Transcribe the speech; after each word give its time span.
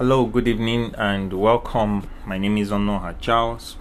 Hello, 0.00 0.24
good 0.24 0.48
evening, 0.48 0.94
and 0.96 1.30
welcome. 1.30 2.08
My 2.24 2.38
name 2.38 2.56
is 2.56 2.70
Onoha 2.70 3.20
Charles, 3.20 3.76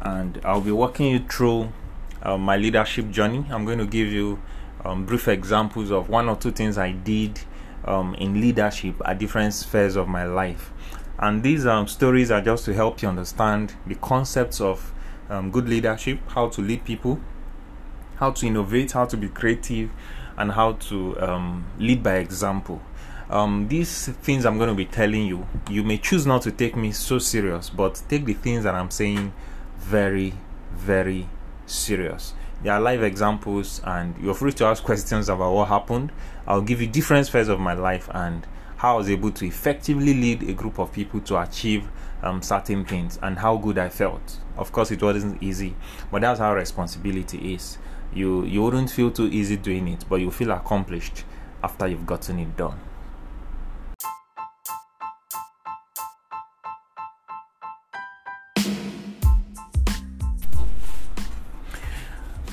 and 0.00 0.40
I'll 0.42 0.62
be 0.62 0.70
walking 0.70 1.08
you 1.08 1.18
through 1.18 1.74
uh, 2.22 2.38
my 2.38 2.56
leadership 2.56 3.10
journey. 3.10 3.44
I'm 3.50 3.66
going 3.66 3.76
to 3.76 3.84
give 3.84 4.08
you 4.08 4.40
um, 4.82 5.04
brief 5.04 5.28
examples 5.28 5.90
of 5.90 6.08
one 6.08 6.26
or 6.26 6.36
two 6.36 6.52
things 6.52 6.78
I 6.78 6.92
did 6.92 7.40
um, 7.84 8.14
in 8.14 8.40
leadership 8.40 8.94
at 9.04 9.18
different 9.18 9.52
spheres 9.52 9.94
of 9.94 10.08
my 10.08 10.24
life. 10.24 10.72
And 11.18 11.42
these 11.42 11.66
um, 11.66 11.86
stories 11.86 12.30
are 12.30 12.40
just 12.40 12.64
to 12.64 12.72
help 12.72 13.02
you 13.02 13.08
understand 13.08 13.74
the 13.86 13.96
concepts 13.96 14.62
of 14.62 14.94
um, 15.28 15.50
good 15.50 15.68
leadership, 15.68 16.18
how 16.28 16.48
to 16.48 16.62
lead 16.62 16.86
people, 16.86 17.20
how 18.16 18.30
to 18.30 18.46
innovate, 18.46 18.92
how 18.92 19.04
to 19.04 19.18
be 19.18 19.28
creative, 19.28 19.90
and 20.38 20.52
how 20.52 20.72
to 20.88 21.20
um, 21.20 21.66
lead 21.76 22.02
by 22.02 22.14
example 22.14 22.80
um, 23.30 23.68
these 23.68 24.08
things 24.08 24.46
I'm 24.46 24.56
going 24.56 24.70
to 24.70 24.74
be 24.74 24.86
telling 24.86 25.26
you, 25.26 25.46
you 25.70 25.82
may 25.82 25.98
choose 25.98 26.26
not 26.26 26.42
to 26.42 26.52
take 26.52 26.76
me 26.76 26.92
so 26.92 27.18
serious, 27.18 27.68
but 27.70 28.02
take 28.08 28.24
the 28.24 28.34
things 28.34 28.64
that 28.64 28.74
I'm 28.74 28.90
saying 28.90 29.32
very, 29.76 30.34
very 30.72 31.28
serious. 31.66 32.34
There 32.62 32.72
are 32.72 32.80
live 32.80 33.02
examples, 33.02 33.80
and 33.84 34.16
you're 34.20 34.34
free 34.34 34.52
to 34.52 34.64
ask 34.64 34.82
questions 34.82 35.28
about 35.28 35.52
what 35.52 35.68
happened. 35.68 36.10
I'll 36.46 36.62
give 36.62 36.80
you 36.80 36.86
different 36.86 37.26
spheres 37.26 37.48
of 37.48 37.60
my 37.60 37.74
life 37.74 38.08
and 38.12 38.46
how 38.78 38.94
I 38.94 38.96
was 38.98 39.10
able 39.10 39.30
to 39.32 39.46
effectively 39.46 40.14
lead 40.14 40.42
a 40.48 40.54
group 40.54 40.78
of 40.78 40.92
people 40.92 41.20
to 41.20 41.40
achieve 41.40 41.88
um, 42.22 42.42
certain 42.42 42.84
things 42.84 43.18
and 43.22 43.38
how 43.38 43.56
good 43.56 43.78
I 43.78 43.90
felt. 43.90 44.38
Of 44.56 44.72
course, 44.72 44.90
it 44.90 45.02
wasn't 45.02 45.42
easy, 45.42 45.76
but 46.10 46.22
that's 46.22 46.40
how 46.40 46.54
responsibility 46.54 47.54
is. 47.54 47.78
You 48.12 48.44
you 48.44 48.62
wouldn't 48.62 48.90
feel 48.90 49.10
too 49.10 49.26
easy 49.26 49.56
doing 49.56 49.86
it, 49.88 50.04
but 50.08 50.16
you 50.16 50.30
feel 50.30 50.50
accomplished 50.50 51.24
after 51.62 51.86
you've 51.86 52.06
gotten 52.06 52.38
it 52.38 52.56
done. 52.56 52.80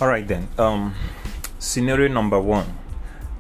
All 0.02 0.08
right 0.08 0.28
then 0.28 0.48
um 0.58 0.94
scenario 1.60 2.08
number 2.08 2.40
one 2.40 2.66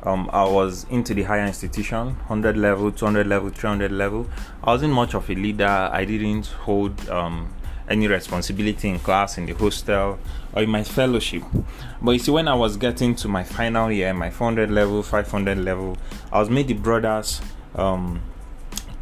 um, 0.05 0.29
I 0.31 0.43
was 0.43 0.85
into 0.91 1.15
the 1.15 1.23
higher 1.23 1.47
institution, 1.47 2.15
100 2.27 2.55
level, 2.57 2.91
200 2.91 3.25
level, 3.25 3.49
300 3.49 3.91
level. 3.91 4.29
I 4.63 4.67
wasn't 4.67 4.93
much 4.93 5.15
of 5.15 5.27
a 5.31 5.33
leader. 5.33 5.65
I 5.65 6.05
didn't 6.05 6.45
hold 6.45 7.09
um, 7.09 7.51
any 7.89 8.07
responsibility 8.07 8.87
in 8.87 8.99
class, 8.99 9.39
in 9.39 9.47
the 9.47 9.53
hostel, 9.53 10.19
or 10.53 10.61
in 10.61 10.69
my 10.69 10.83
fellowship. 10.83 11.43
But 12.01 12.11
you 12.11 12.19
see, 12.19 12.31
when 12.31 12.47
I 12.47 12.53
was 12.53 12.77
getting 12.77 13.15
to 13.15 13.27
my 13.27 13.43
final 13.43 13.91
year, 13.91 14.13
my 14.13 14.29
400 14.29 14.69
level, 14.69 15.01
500 15.01 15.57
level, 15.57 15.97
I 16.31 16.39
was 16.39 16.51
made 16.51 16.67
the 16.67 16.75
brothers 16.75 17.41
um, 17.73 18.21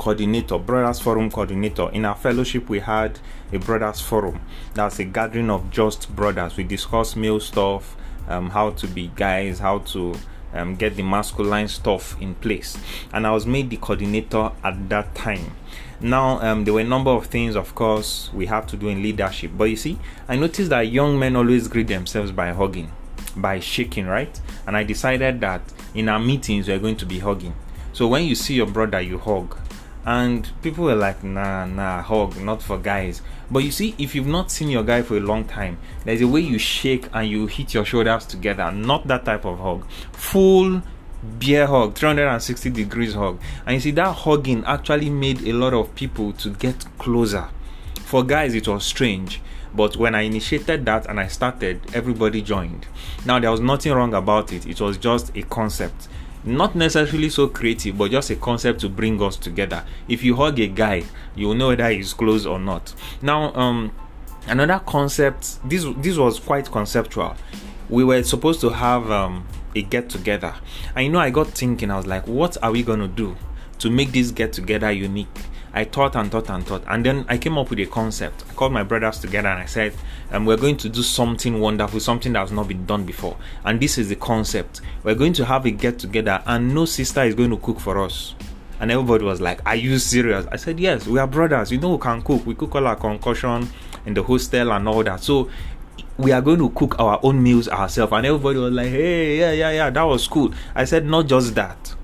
coordinator, 0.04 0.58
Brothers 0.58 1.00
Forum 1.00 1.32
coordinator. 1.32 1.90
In 1.92 2.04
our 2.04 2.16
fellowship, 2.16 2.68
we 2.68 2.82
had 2.82 3.20
a 3.54 3.58
Brothers 3.58 4.02
Forum. 4.02 4.42
That's 4.74 5.00
a 5.00 5.06
gathering 5.06 5.50
of 5.50 5.72
just 5.72 6.14
brothers. 6.14 6.58
We 6.58 6.66
discuss 6.66 7.16
male 7.16 7.40
stuff, 7.40 7.96
um, 8.28 8.50
how 8.50 8.72
to 8.72 8.88
be 8.88 9.12
guys, 9.16 9.60
how 9.60 9.80
to 9.94 10.14
um, 10.54 10.76
get 10.76 10.98
the 10.98 11.04
masculine 11.04 11.70
stuff 11.70 12.22
in 12.22 12.36
place. 12.36 12.78
And 13.14 13.26
I 13.26 13.32
was 13.32 13.46
made 13.46 13.70
the 13.70 13.78
coordinator 13.78 14.52
at 14.62 14.90
that 14.90 15.16
time. 15.16 15.56
Now, 16.02 16.42
um, 16.42 16.66
there 16.66 16.74
were 16.74 16.82
a 16.82 16.84
number 16.96 17.12
of 17.12 17.28
things, 17.28 17.56
of 17.56 17.74
course, 17.74 18.30
we 18.34 18.48
have 18.48 18.68
to 18.68 18.76
do 18.76 18.90
in 18.90 19.02
leadership. 19.02 19.52
But 19.58 19.66
you 19.66 19.78
see, 19.78 19.98
I 20.28 20.36
noticed 20.36 20.70
that 20.72 20.90
young 20.90 21.18
men 21.18 21.38
always 21.38 21.70
greet 21.70 21.88
themselves 21.88 22.34
by 22.34 22.52
hugging, 22.52 22.92
by 23.38 23.62
shaking, 23.62 24.08
right? 24.08 24.38
And 24.68 24.76
I 24.76 24.84
decided 24.84 25.40
that 25.40 25.62
in 25.96 26.10
our 26.10 26.20
meetings, 26.20 26.68
we're 26.68 26.80
going 26.80 26.98
to 26.98 27.06
be 27.06 27.20
hugging. 27.20 27.56
So 27.94 28.10
when 28.10 28.26
you 28.26 28.36
see 28.36 28.56
your 28.56 28.68
brother, 28.68 29.00
you 29.00 29.18
hug 29.18 29.56
and 30.06 30.50
people 30.62 30.84
were 30.86 30.96
like 30.96 31.24
nah 31.24 31.66
nah 31.66 32.02
hug 32.02 32.40
not 32.42 32.62
for 32.62 32.78
guys. 32.78 33.22
But 33.50 33.64
you 33.64 33.72
see 33.72 33.96
if 33.98 34.16
you've 34.16 34.28
not 34.28 34.52
seen 34.52 34.70
your 34.70 34.84
guy 34.84 35.02
for 35.02 35.18
a 35.18 35.20
long 35.20 35.46
time 35.46 35.78
there's 36.06 36.22
a 36.22 36.28
way 36.28 36.42
you 36.42 36.58
shake 36.58 37.08
and 37.14 37.28
you 37.28 37.48
hit 37.48 37.74
your 37.74 37.86
shoulders 37.86 38.26
together. 38.26 38.72
Not 38.72 39.08
that 39.08 39.26
type 39.26 39.46
of 39.46 39.60
hug 39.60 39.86
full 40.12 40.82
bear 41.24 41.68
hug 41.68 41.96
360 41.96 42.70
degrees 42.72 43.14
hug 43.14 43.40
and 43.66 43.76
you 43.76 43.80
see 43.80 43.92
that 43.92 44.12
hugging 44.12 44.64
actually 44.66 45.10
made 45.10 45.42
a 45.48 45.54
lot 45.54 45.74
of 45.74 45.96
people 45.96 46.34
to 46.34 46.50
get 46.50 46.86
closer. 46.98 47.48
For 48.06 48.24
guys 48.24 48.54
it 48.54 48.68
was 48.68 48.86
strange. 48.86 49.42
But 49.76 49.98
when 49.98 50.14
i 50.14 50.22
initiated 50.22 50.86
that 50.86 51.08
and 51.08 51.20
i 51.20 51.28
started 51.28 51.82
everybody 51.96 52.42
joined. 52.42 52.86
Now 53.26 53.40
there 53.40 53.50
was 53.52 53.60
nothing 53.60 53.94
wrong 53.94 54.14
about 54.14 54.52
it. 54.52 54.68
It 54.68 54.80
was 54.82 54.98
just 54.98 55.36
a 55.36 55.44
concept 55.44 56.08
not 56.44 56.76
necessarily 56.76 57.30
so 57.30 57.48
creative, 57.48 57.98
but 57.98 58.12
just 58.12 58.30
a 58.30 58.36
concept 58.36 58.82
to 58.82 58.90
bring 58.90 59.22
us 59.22 59.38
together. 59.38 59.84
If 60.08 60.24
you 60.24 60.36
hug 60.36 60.60
a 60.60 60.68
guy, 60.68 61.04
you 61.36 61.48
will 61.48 61.56
know 61.56 61.70
whether 61.70 61.90
he's 61.90 62.14
close 62.14 62.46
or 62.46 62.60
not. 62.60 62.94
Now, 63.22 63.54
um, 63.54 63.92
another 64.48 64.80
concept. 64.86 65.60
This 65.68 65.86
this 65.98 66.18
was 66.18 66.40
quite 66.40 66.72
conceptual. 66.72 67.36
We 67.90 68.04
were 68.04 68.24
supposed 68.24 68.62
to 68.62 68.70
have 68.70 69.10
um, 69.12 69.48
a 69.76 69.82
get 69.82 70.10
together, 70.10 70.56
and 70.96 71.06
you 71.06 71.12
know, 71.12 71.20
I 71.20 71.30
got 71.30 71.48
thinking. 71.50 71.92
I 71.92 71.98
was 71.98 72.08
like, 72.08 72.28
what 72.28 72.58
are 72.64 72.72
we 72.72 72.84
gonna 72.84 73.08
do 73.08 73.36
to 73.80 73.90
make 73.90 74.12
this 74.12 74.32
get 74.32 74.54
together 74.54 74.92
unique? 74.92 75.28
I 75.76 75.86
thought 75.86 76.16
and 76.16 76.32
thought 76.32 76.50
and 76.52 76.64
thought, 76.66 76.84
and 76.88 77.04
then 77.04 77.26
I 77.28 77.40
came 77.40 77.58
up 77.58 77.72
with 77.72 77.80
a 77.80 77.88
concept. 77.88 78.44
I 78.48 78.54
called 78.54 78.74
my 78.74 78.84
brothers 78.84 79.18
together 79.18 79.48
and 79.48 79.60
I 79.60 79.66
said, 79.66 79.94
um, 80.32 80.46
We're 80.46 80.58
going 80.58 80.78
to 80.78 80.90
do 80.90 81.02
something 81.02 81.60
wonderful, 81.60 82.00
something 82.00 82.34
that 82.34 82.40
has 82.42 82.52
not 82.52 82.68
been 82.68 82.86
done 82.86 83.06
before. 83.06 83.38
And 83.66 83.80
this 83.80 83.98
is 83.98 84.08
the 84.10 84.16
concept. 84.16 84.82
We're 85.04 85.16
going 85.16 85.34
to 85.34 85.46
have 85.46 85.66
a 85.66 85.72
get 85.72 85.98
together, 85.98 86.44
and 86.46 86.76
no 86.76 86.86
sister 86.86 87.24
is 87.24 87.34
going 87.34 87.50
to 87.50 87.58
cook 87.58 87.80
for 87.80 88.00
us. 88.00 88.36
And 88.80 88.92
everybody 88.92 89.24
was 89.24 89.42
like, 89.42 89.66
Are 89.66 89.76
you 89.76 89.98
serious? 89.98 90.46
I 90.52 90.58
said, 90.58 90.80
Yes, 90.80 91.08
we 91.08 91.18
are 91.18 91.26
brothers. 91.26 91.72
You 91.72 91.80
know, 91.80 91.94
we 91.94 91.98
can 91.98 92.22
cook. 92.22 92.46
We 92.46 92.54
cook 92.54 92.76
all 92.76 92.86
our 92.86 92.96
concussion 92.96 93.68
in 94.06 94.14
the 94.14 94.22
hostel 94.22 94.72
and 94.74 94.88
all 94.88 95.04
that. 95.04 95.24
So 95.24 95.50
we 96.18 96.32
are 96.32 96.42
going 96.42 96.60
to 96.60 96.70
cook 96.70 97.00
our 97.00 97.20
own 97.24 97.42
meals 97.42 97.68
ourselves. 97.68 98.14
And 98.14 98.28
everybody 98.28 98.60
was 98.60 98.74
like, 98.74 98.90
Hey, 98.90 99.40
yeah, 99.40 99.52
yeah, 99.54 99.72
yeah, 99.72 99.90
that 99.90 100.04
was 100.04 100.28
cool. 100.28 100.54
I 100.76 100.86
said, 100.86 101.08
Not 101.08 101.26
just 101.26 101.56
that. 101.56 101.96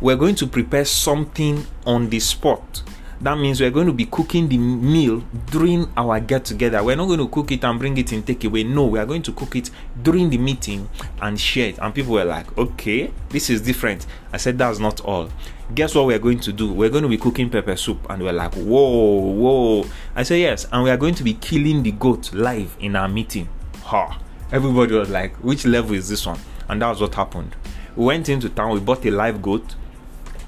We're 0.00 0.16
going 0.16 0.34
to 0.34 0.46
prepare 0.46 0.84
something 0.84 1.64
on 1.86 2.10
the 2.10 2.20
spot 2.20 2.82
that 3.24 3.38
means 3.38 3.58
we're 3.58 3.70
going 3.70 3.86
to 3.86 3.92
be 3.92 4.04
cooking 4.04 4.48
the 4.48 4.58
meal 4.58 5.24
during 5.50 5.90
our 5.96 6.20
get 6.20 6.44
together. 6.44 6.84
We're 6.84 6.96
not 6.96 7.06
going 7.06 7.20
to 7.20 7.28
cook 7.28 7.52
it 7.52 7.64
and 7.64 7.78
bring 7.78 7.96
it 7.96 8.12
in 8.12 8.22
takeaway. 8.22 8.68
No, 8.68 8.84
we 8.84 8.98
are 8.98 9.06
going 9.06 9.22
to 9.22 9.32
cook 9.32 9.56
it 9.56 9.70
during 10.02 10.28
the 10.28 10.36
meeting 10.36 10.90
and 11.22 11.40
share 11.40 11.70
it. 11.70 11.78
And 11.78 11.94
people 11.94 12.12
were 12.12 12.24
like, 12.26 12.56
okay, 12.58 13.10
this 13.30 13.48
is 13.48 13.62
different. 13.62 14.06
I 14.30 14.36
said, 14.36 14.58
that's 14.58 14.78
not 14.78 15.00
all. 15.00 15.30
Guess 15.74 15.94
what 15.94 16.04
we're 16.04 16.18
going 16.18 16.40
to 16.40 16.52
do? 16.52 16.70
We're 16.70 16.90
going 16.90 17.02
to 17.02 17.08
be 17.08 17.16
cooking 17.16 17.48
pepper 17.48 17.76
soup. 17.76 18.06
And 18.10 18.22
we're 18.22 18.32
like, 18.32 18.52
whoa, 18.54 19.20
whoa. 19.20 19.86
I 20.14 20.22
said, 20.22 20.40
yes. 20.40 20.66
And 20.70 20.84
we 20.84 20.90
are 20.90 20.98
going 20.98 21.14
to 21.14 21.24
be 21.24 21.32
killing 21.32 21.82
the 21.82 21.92
goat 21.92 22.34
live 22.34 22.76
in 22.78 22.94
our 22.94 23.08
meeting. 23.08 23.48
Ha. 23.84 24.20
Everybody 24.52 24.96
was 24.96 25.08
like, 25.08 25.34
which 25.36 25.64
level 25.64 25.94
is 25.94 26.10
this 26.10 26.26
one? 26.26 26.40
And 26.68 26.82
that 26.82 26.90
was 26.90 27.00
what 27.00 27.14
happened. 27.14 27.56
We 27.96 28.04
went 28.04 28.28
into 28.28 28.50
town, 28.50 28.72
we 28.72 28.80
bought 28.80 29.06
a 29.06 29.10
live 29.10 29.40
goat 29.40 29.76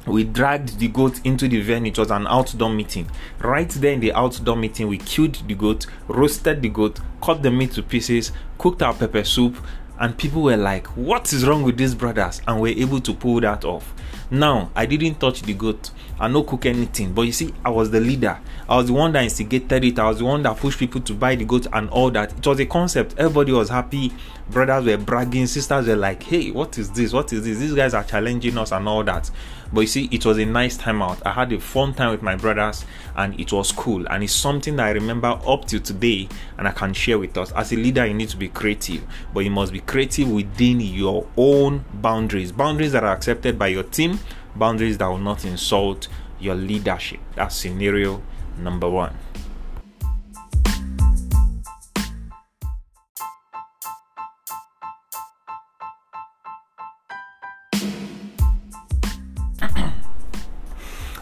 we 0.06 0.24
dragged 0.24 0.78
the 0.78 0.88
goat 0.88 1.20
into 1.24 1.48
the 1.48 1.60
venue. 1.60 1.90
It 1.90 1.98
was 1.98 2.10
an 2.10 2.26
outdoor 2.26 2.70
meeting. 2.70 3.10
Right 3.40 3.68
there 3.68 3.92
in 3.92 4.00
the 4.00 4.12
outdoor 4.12 4.56
meeting, 4.56 4.88
we 4.88 4.98
killed 4.98 5.42
the 5.46 5.54
goat, 5.54 5.86
roasted 6.08 6.62
the 6.62 6.68
goat, 6.68 7.00
cut 7.22 7.42
the 7.42 7.50
meat 7.50 7.72
to 7.72 7.82
pieces, 7.82 8.32
cooked 8.58 8.82
our 8.82 8.94
pepper 8.94 9.24
soup, 9.24 9.56
and 9.98 10.16
people 10.16 10.42
were 10.42 10.56
like, 10.56 10.86
What 10.96 11.32
is 11.32 11.46
wrong 11.46 11.62
with 11.62 11.76
these 11.76 11.94
brothers? 11.94 12.40
And 12.46 12.60
we're 12.60 12.78
able 12.78 13.00
to 13.00 13.14
pull 13.14 13.40
that 13.40 13.64
off. 13.64 13.94
Now, 14.30 14.70
I 14.74 14.86
didn't 14.86 15.20
touch 15.20 15.42
the 15.42 15.54
goat. 15.54 15.90
I 16.18 16.28
no 16.28 16.42
cook 16.42 16.66
anything. 16.66 17.12
But 17.12 17.22
you 17.22 17.32
see, 17.32 17.54
I 17.64 17.70
was 17.70 17.90
the 17.90 18.00
leader. 18.00 18.38
I 18.68 18.76
was 18.76 18.86
the 18.86 18.92
one 18.92 19.12
that 19.12 19.22
instigated 19.22 19.84
it. 19.84 19.98
I 19.98 20.08
was 20.08 20.18
the 20.18 20.24
one 20.24 20.42
that 20.42 20.56
pushed 20.56 20.78
people 20.78 21.00
to 21.02 21.14
buy 21.14 21.36
the 21.36 21.44
goat 21.44 21.66
and 21.72 21.88
all 21.90 22.10
that. 22.10 22.32
It 22.32 22.46
was 22.46 22.58
a 22.58 22.66
concept. 22.66 23.14
Everybody 23.18 23.52
was 23.52 23.68
happy. 23.68 24.12
Brothers 24.50 24.84
were 24.84 24.96
bragging. 24.96 25.46
Sisters 25.46 25.86
were 25.86 25.94
like, 25.96 26.22
hey, 26.24 26.50
what 26.50 26.76
is 26.76 26.90
this? 26.90 27.12
What 27.12 27.32
is 27.32 27.44
this? 27.44 27.58
These 27.58 27.74
guys 27.74 27.94
are 27.94 28.02
challenging 28.02 28.58
us 28.58 28.72
and 28.72 28.88
all 28.88 29.04
that. 29.04 29.30
But 29.76 29.82
you 29.82 29.86
see, 29.88 30.08
it 30.10 30.24
was 30.24 30.38
a 30.38 30.46
nice 30.46 30.78
time 30.78 31.02
out. 31.02 31.20
I 31.26 31.32
had 31.32 31.52
a 31.52 31.60
fun 31.60 31.92
time 31.92 32.12
with 32.12 32.22
my 32.22 32.34
brothers 32.34 32.86
and 33.14 33.38
it 33.38 33.52
was 33.52 33.72
cool. 33.72 34.08
And 34.08 34.24
it's 34.24 34.32
something 34.32 34.74
that 34.76 34.86
I 34.86 34.90
remember 34.92 35.38
up 35.46 35.66
till 35.66 35.80
today 35.80 36.30
and 36.56 36.66
I 36.66 36.72
can 36.72 36.94
share 36.94 37.18
with 37.18 37.36
us. 37.36 37.52
As 37.52 37.72
a 37.72 37.76
leader, 37.76 38.06
you 38.06 38.14
need 38.14 38.30
to 38.30 38.38
be 38.38 38.48
creative, 38.48 39.06
but 39.34 39.40
you 39.40 39.50
must 39.50 39.74
be 39.74 39.80
creative 39.80 40.30
within 40.30 40.80
your 40.80 41.26
own 41.36 41.84
boundaries. 41.92 42.52
Boundaries 42.52 42.92
that 42.92 43.04
are 43.04 43.12
accepted 43.12 43.58
by 43.58 43.66
your 43.66 43.82
team 43.82 44.18
boundaries 44.54 44.96
that 44.96 45.08
will 45.08 45.18
not 45.18 45.44
insult 45.44 46.08
your 46.40 46.54
leadership. 46.54 47.20
That's 47.34 47.54
scenario 47.54 48.22
number 48.58 48.88
one. 48.88 49.14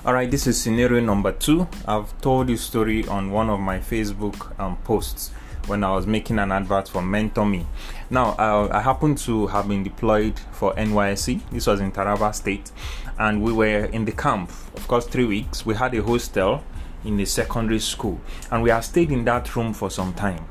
All 0.06 0.12
right, 0.12 0.30
this 0.30 0.46
is 0.46 0.60
scenario 0.60 1.00
number 1.00 1.32
two. 1.32 1.66
I've 1.88 2.20
told 2.20 2.48
this 2.48 2.60
story 2.60 3.08
on 3.08 3.30
one 3.30 3.48
of 3.48 3.58
my 3.58 3.78
Facebook 3.78 4.60
um, 4.60 4.76
posts 4.84 5.30
when 5.66 5.82
I 5.82 5.92
was 5.92 6.06
making 6.06 6.38
an 6.38 6.52
advert 6.52 6.90
for 6.90 7.00
Mentor 7.00 7.46
Me. 7.46 7.64
Now, 8.10 8.32
uh, 8.38 8.68
I 8.70 8.82
happened 8.82 9.16
to 9.18 9.46
have 9.46 9.66
been 9.66 9.82
deployed 9.82 10.38
for 10.52 10.74
NYSC. 10.74 11.40
This 11.50 11.66
was 11.66 11.80
in 11.80 11.90
Taraba 11.90 12.34
State, 12.34 12.70
and 13.18 13.42
we 13.42 13.50
were 13.50 13.86
in 13.86 14.04
the 14.04 14.12
camp 14.12 14.50
of 14.76 14.86
course, 14.88 15.06
three 15.06 15.24
weeks. 15.24 15.64
We 15.64 15.74
had 15.74 15.94
a 15.94 16.02
hostel 16.02 16.62
in 17.02 17.16
the 17.16 17.24
secondary 17.24 17.80
school, 17.80 18.20
and 18.50 18.62
we 18.62 18.68
have 18.68 18.84
stayed 18.84 19.10
in 19.10 19.24
that 19.24 19.56
room 19.56 19.72
for 19.72 19.90
some 19.90 20.12
time. 20.12 20.44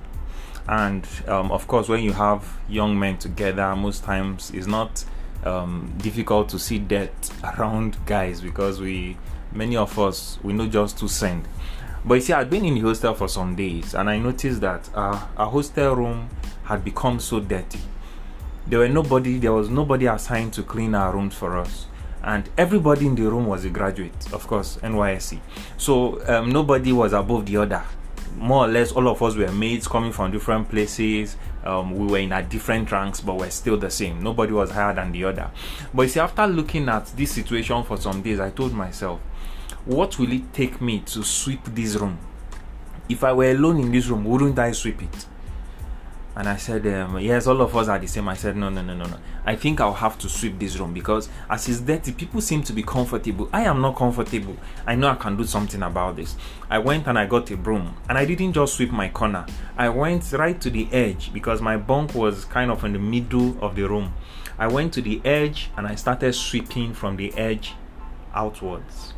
And 0.68 1.08
um, 1.28 1.52
of 1.52 1.68
course, 1.68 1.88
when 1.88 2.02
you 2.04 2.14
have 2.14 2.58
young 2.68 2.98
men 2.98 3.20
together, 3.20 3.76
most 3.76 4.04
times 4.04 4.50
it's 4.52 4.66
not 4.66 5.06
um, 5.44 5.94
difficult 6.00 6.50
to 6.50 6.58
see 6.58 6.80
death 6.80 7.32
around 7.44 8.04
guys 8.08 8.42
because 8.42 8.82
we, 8.82 9.16
many 9.54 9.78
of 9.78 9.98
us, 10.00 10.40
we 10.44 10.54
know 10.54 10.68
just 10.68 10.98
to 11.00 11.08
send. 11.08 11.48
But 12.06 12.16
you 12.16 12.22
see, 12.22 12.34
I'd 12.34 12.50
been 12.50 12.66
in 12.66 12.76
the 12.76 12.82
hostel 12.82 13.14
for 13.14 13.28
some 13.28 13.56
days, 13.56 13.94
and 13.94 14.10
I 14.10 14.18
noticed 14.18 14.62
that 14.62 14.90
uh, 14.94 15.26
our 15.38 15.50
hostel 15.50 15.96
room 15.96 16.30
had 16.64 16.84
become 16.84 17.20
so 17.20 17.40
dirty. 17.40 17.80
There 18.68 18.80
were 18.80 18.90
nobody, 18.90 19.38
there 19.38 19.54
was 19.54 19.70
nobody 19.70 20.06
assigned 20.06 20.54
to 20.54 20.64
clean 20.64 20.96
our 20.96 21.14
rooms 21.14 21.36
for 21.36 21.58
us 21.58 21.88
and 22.24 22.50
everybody 22.58 23.06
in 23.06 23.16
the 23.16 23.24
room 23.24 23.46
was 23.46 23.66
a 23.66 23.70
graduate, 23.70 24.32
of 24.32 24.48
course, 24.48 24.78
NYSC. 24.78 25.40
So 25.78 26.26
um, 26.28 26.50
nobody 26.52 26.94
was 26.94 27.12
above 27.14 27.46
the 27.46 27.58
other. 27.58 27.84
More 28.38 28.66
or 28.66 28.68
less, 28.68 28.92
all 28.94 29.08
of 29.10 29.22
us 29.22 29.36
were 29.36 29.52
mates 29.52 29.88
coming 29.88 30.12
from 30.12 30.32
different 30.32 30.70
places. 30.70 31.36
Um, 31.64 31.96
we 31.96 32.08
were 32.08 32.18
in 32.20 32.32
our 32.32 32.42
different 32.42 32.92
ranks, 32.92 33.20
but 33.22 33.36
we're 33.36 33.50
still 33.50 33.78
the 33.78 33.92
same. 33.92 34.24
Nobody 34.24 34.54
was 34.54 34.72
higher 34.72 34.94
than 34.94 35.12
the 35.12 35.26
other. 35.26 35.52
But 35.94 36.04
you 36.04 36.10
see, 36.10 36.20
after 36.20 36.48
looking 36.48 36.88
at 36.90 37.08
this 37.08 37.34
situation 37.34 37.84
for 37.84 37.98
some 37.98 38.22
days, 38.22 38.40
I 38.40 38.50
told 38.50 38.74
myself, 38.74 39.20
what 39.86 40.18
will 40.18 40.32
it 40.32 40.54
take 40.54 40.82
me 40.82 41.00
to 41.02 41.24
sweep 41.24 41.64
this 41.66 41.96
room? 41.96 42.18
If 43.10 43.24
I 43.24 43.34
were 43.34 43.52
alone 43.52 43.80
in 43.80 43.92
this 43.92 44.08
room, 44.08 44.24
wouldn't 44.24 44.58
I 44.58 44.72
sweep 44.72 45.02
it? 45.02 45.26
And 46.36 46.50
I 46.50 46.56
said, 46.56 46.88
um, 46.88 47.20
yes, 47.20 47.46
all 47.46 47.62
of 47.62 47.76
us 47.76 47.88
are 47.88 48.00
the 48.00 48.08
same. 48.08 48.28
I 48.28 48.34
said, 48.34 48.56
no, 48.56 48.70
no, 48.70 48.82
no, 48.82 48.96
no, 48.96 49.06
no. 49.06 49.18
I 49.46 49.56
think 49.56 49.80
I'll 49.80 49.94
have 49.94 50.18
to 50.20 50.30
sweep 50.30 50.58
this 50.58 50.78
room 50.78 50.92
because 50.92 51.30
as 51.48 51.70
it's 51.70 51.80
dirty, 51.82 52.12
people 52.12 52.42
seem 52.42 52.64
to 52.64 52.74
be 52.74 52.82
comfortable. 52.82 53.50
I 53.54 53.64
am 53.66 53.82
not 53.82 53.96
comfortable. 53.96 54.58
I 54.88 54.96
know 54.96 55.10
I 55.10 55.16
can 55.16 55.38
do 55.38 55.44
something 55.44 55.84
about 55.84 56.16
this. 56.16 56.36
I 56.72 56.80
went 56.80 57.06
and 57.06 57.20
I 57.20 57.28
got 57.28 57.52
a 57.52 57.58
broom 57.58 57.98
and 58.10 58.18
I 58.18 58.26
didn't 58.26 58.54
just 58.54 58.76
sweep 58.76 58.92
my 58.92 59.10
corner. 59.10 59.46
I 59.78 59.90
went 59.90 60.32
right 60.32 60.60
to 60.62 60.72
the 60.72 60.92
edge 60.92 61.32
because 61.34 61.62
my 61.62 61.78
bunk 61.78 62.16
was 62.16 62.46
kind 62.46 62.72
of 62.72 62.84
in 62.84 62.94
the 62.94 63.00
middle 63.00 63.56
of 63.64 63.76
the 63.76 63.84
room. 63.84 64.14
I 64.58 64.68
went 64.68 64.94
to 64.94 65.02
the 65.02 65.22
edge 65.24 65.70
and 65.78 65.86
I 65.86 65.96
started 65.96 66.34
sweeping 66.34 66.96
from 66.96 67.18
the 67.18 67.32
edge 67.36 67.74
outwards. 68.34 69.14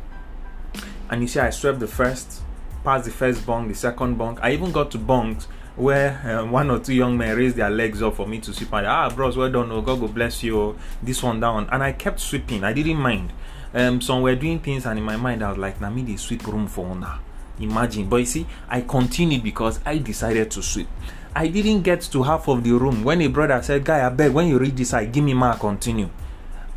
And 1.10 1.22
you 1.22 1.28
see, 1.28 1.40
I 1.40 1.50
swept 1.50 1.80
the 1.80 1.86
first, 1.86 2.42
passed 2.84 3.04
the 3.04 3.10
first 3.10 3.46
bunk, 3.46 3.68
the 3.68 3.74
second 3.74 4.16
bunk. 4.16 4.38
I 4.42 4.52
even 4.52 4.72
got 4.72 4.90
to 4.92 4.98
bunks 4.98 5.46
where 5.76 6.20
um, 6.24 6.50
one 6.50 6.70
or 6.70 6.78
two 6.78 6.94
young 6.94 7.16
men 7.18 7.36
raised 7.36 7.56
their 7.56 7.70
legs 7.70 8.02
up 8.02 8.14
for 8.16 8.26
me 8.26 8.40
to 8.40 8.52
sweep. 8.52 8.72
And 8.72 8.86
ah 8.86 9.10
bros 9.10 9.36
well 9.36 9.50
done 9.50 9.70
oh 9.70 9.82
god 9.82 10.00
go 10.00 10.08
bless 10.08 10.42
you 10.42 10.58
oh, 10.58 10.76
this 11.02 11.22
one 11.22 11.38
down 11.38 11.68
and 11.70 11.82
i 11.82 11.92
kept 11.92 12.18
sweeping. 12.18 12.64
I 12.64 12.72
didn't 12.72 12.96
mind. 12.96 13.32
Um 13.74 14.00
some 14.00 14.22
were 14.22 14.34
doing 14.34 14.58
things 14.60 14.86
and 14.86 14.98
in 14.98 15.04
my 15.04 15.16
mind 15.16 15.42
i 15.44 15.50
was 15.50 15.58
like 15.58 15.80
na 15.80 15.90
me 15.90 16.02
dey 16.02 16.16
sweep 16.16 16.46
room 16.46 16.66
for 16.66 16.86
una 16.86 17.20
imagine. 17.60 18.08
But 18.08 18.16
you 18.16 18.26
see 18.26 18.46
i 18.70 18.80
continued 18.80 19.42
because 19.42 19.80
i 19.84 19.98
decided 19.98 20.50
to 20.52 20.62
sweep. 20.62 20.88
I 21.34 21.48
didn't 21.48 21.82
get 21.82 22.00
to 22.00 22.22
half 22.22 22.48
of 22.48 22.64
the 22.64 22.72
room 22.72 23.04
when 23.04 23.20
a 23.20 23.26
brother 23.26 23.60
said 23.62 23.84
guy 23.84 24.04
I 24.04 24.08
beg, 24.08 24.32
when 24.32 24.48
you 24.48 24.58
reach 24.58 24.74
this 24.76 24.94
I 24.94 25.04
give 25.04 25.22
me 25.24 25.34
ma 25.34 25.54
continue 25.56 26.08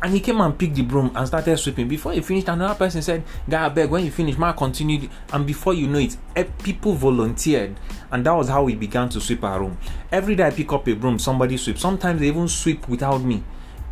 and 0.02 0.14
he 0.14 0.20
came 0.20 0.40
and 0.40 0.58
picked 0.58 0.76
the 0.76 0.82
broom 0.82 1.12
and 1.14 1.26
started 1.26 1.58
sweeping. 1.58 1.86
Before 1.86 2.12
he 2.12 2.22
finished, 2.22 2.48
another 2.48 2.74
person 2.74 3.02
said, 3.02 3.22
Guy, 3.48 3.66
I 3.66 3.68
beg, 3.68 3.90
when 3.90 4.04
you 4.04 4.10
finish, 4.10 4.38
man 4.38 4.54
continued. 4.54 5.10
And 5.32 5.46
before 5.46 5.74
you 5.74 5.88
know 5.88 5.98
it, 5.98 6.16
eh, 6.34 6.44
people 6.62 6.94
volunteered. 6.94 7.78
And 8.10 8.24
that 8.24 8.32
was 8.32 8.48
how 8.48 8.62
we 8.62 8.74
began 8.74 9.10
to 9.10 9.20
sweep 9.20 9.44
our 9.44 9.60
room. 9.60 9.76
Every 10.10 10.36
day 10.36 10.46
I 10.46 10.50
pick 10.50 10.72
up 10.72 10.88
a 10.88 10.94
broom, 10.94 11.18
somebody 11.18 11.58
sweeps. 11.58 11.82
Sometimes 11.82 12.20
they 12.20 12.28
even 12.28 12.48
sweep 12.48 12.88
without 12.88 13.22
me. 13.22 13.42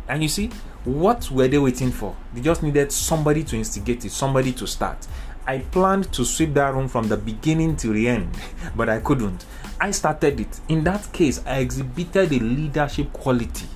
And 0.07 0.23
you 0.23 0.29
see, 0.29 0.47
what 0.83 1.29
were 1.29 1.47
they 1.47 1.59
waiting 1.59 1.91
for? 1.91 2.15
They 2.33 2.41
just 2.41 2.63
needed 2.63 2.91
somebody 2.91 3.43
to 3.43 3.55
instigate 3.55 4.03
it, 4.05 4.11
somebody 4.11 4.51
to 4.53 4.65
start. 4.65 5.07
I 5.45 5.59
planned 5.59 6.11
to 6.13 6.25
sweep 6.25 6.55
that 6.55 6.73
room 6.73 6.87
from 6.87 7.07
the 7.07 7.17
beginning 7.17 7.75
to 7.77 7.93
the 7.93 8.07
end, 8.07 8.35
but 8.75 8.89
I 8.89 8.99
couldn't. 8.99 9.45
I 9.79 9.91
started 9.91 10.39
it. 10.39 10.59
In 10.69 10.83
that 10.85 11.11
case, 11.13 11.43
I 11.45 11.59
exhibited 11.59 12.31
a 12.33 12.39
leadership 12.39 13.13
quality 13.13 13.67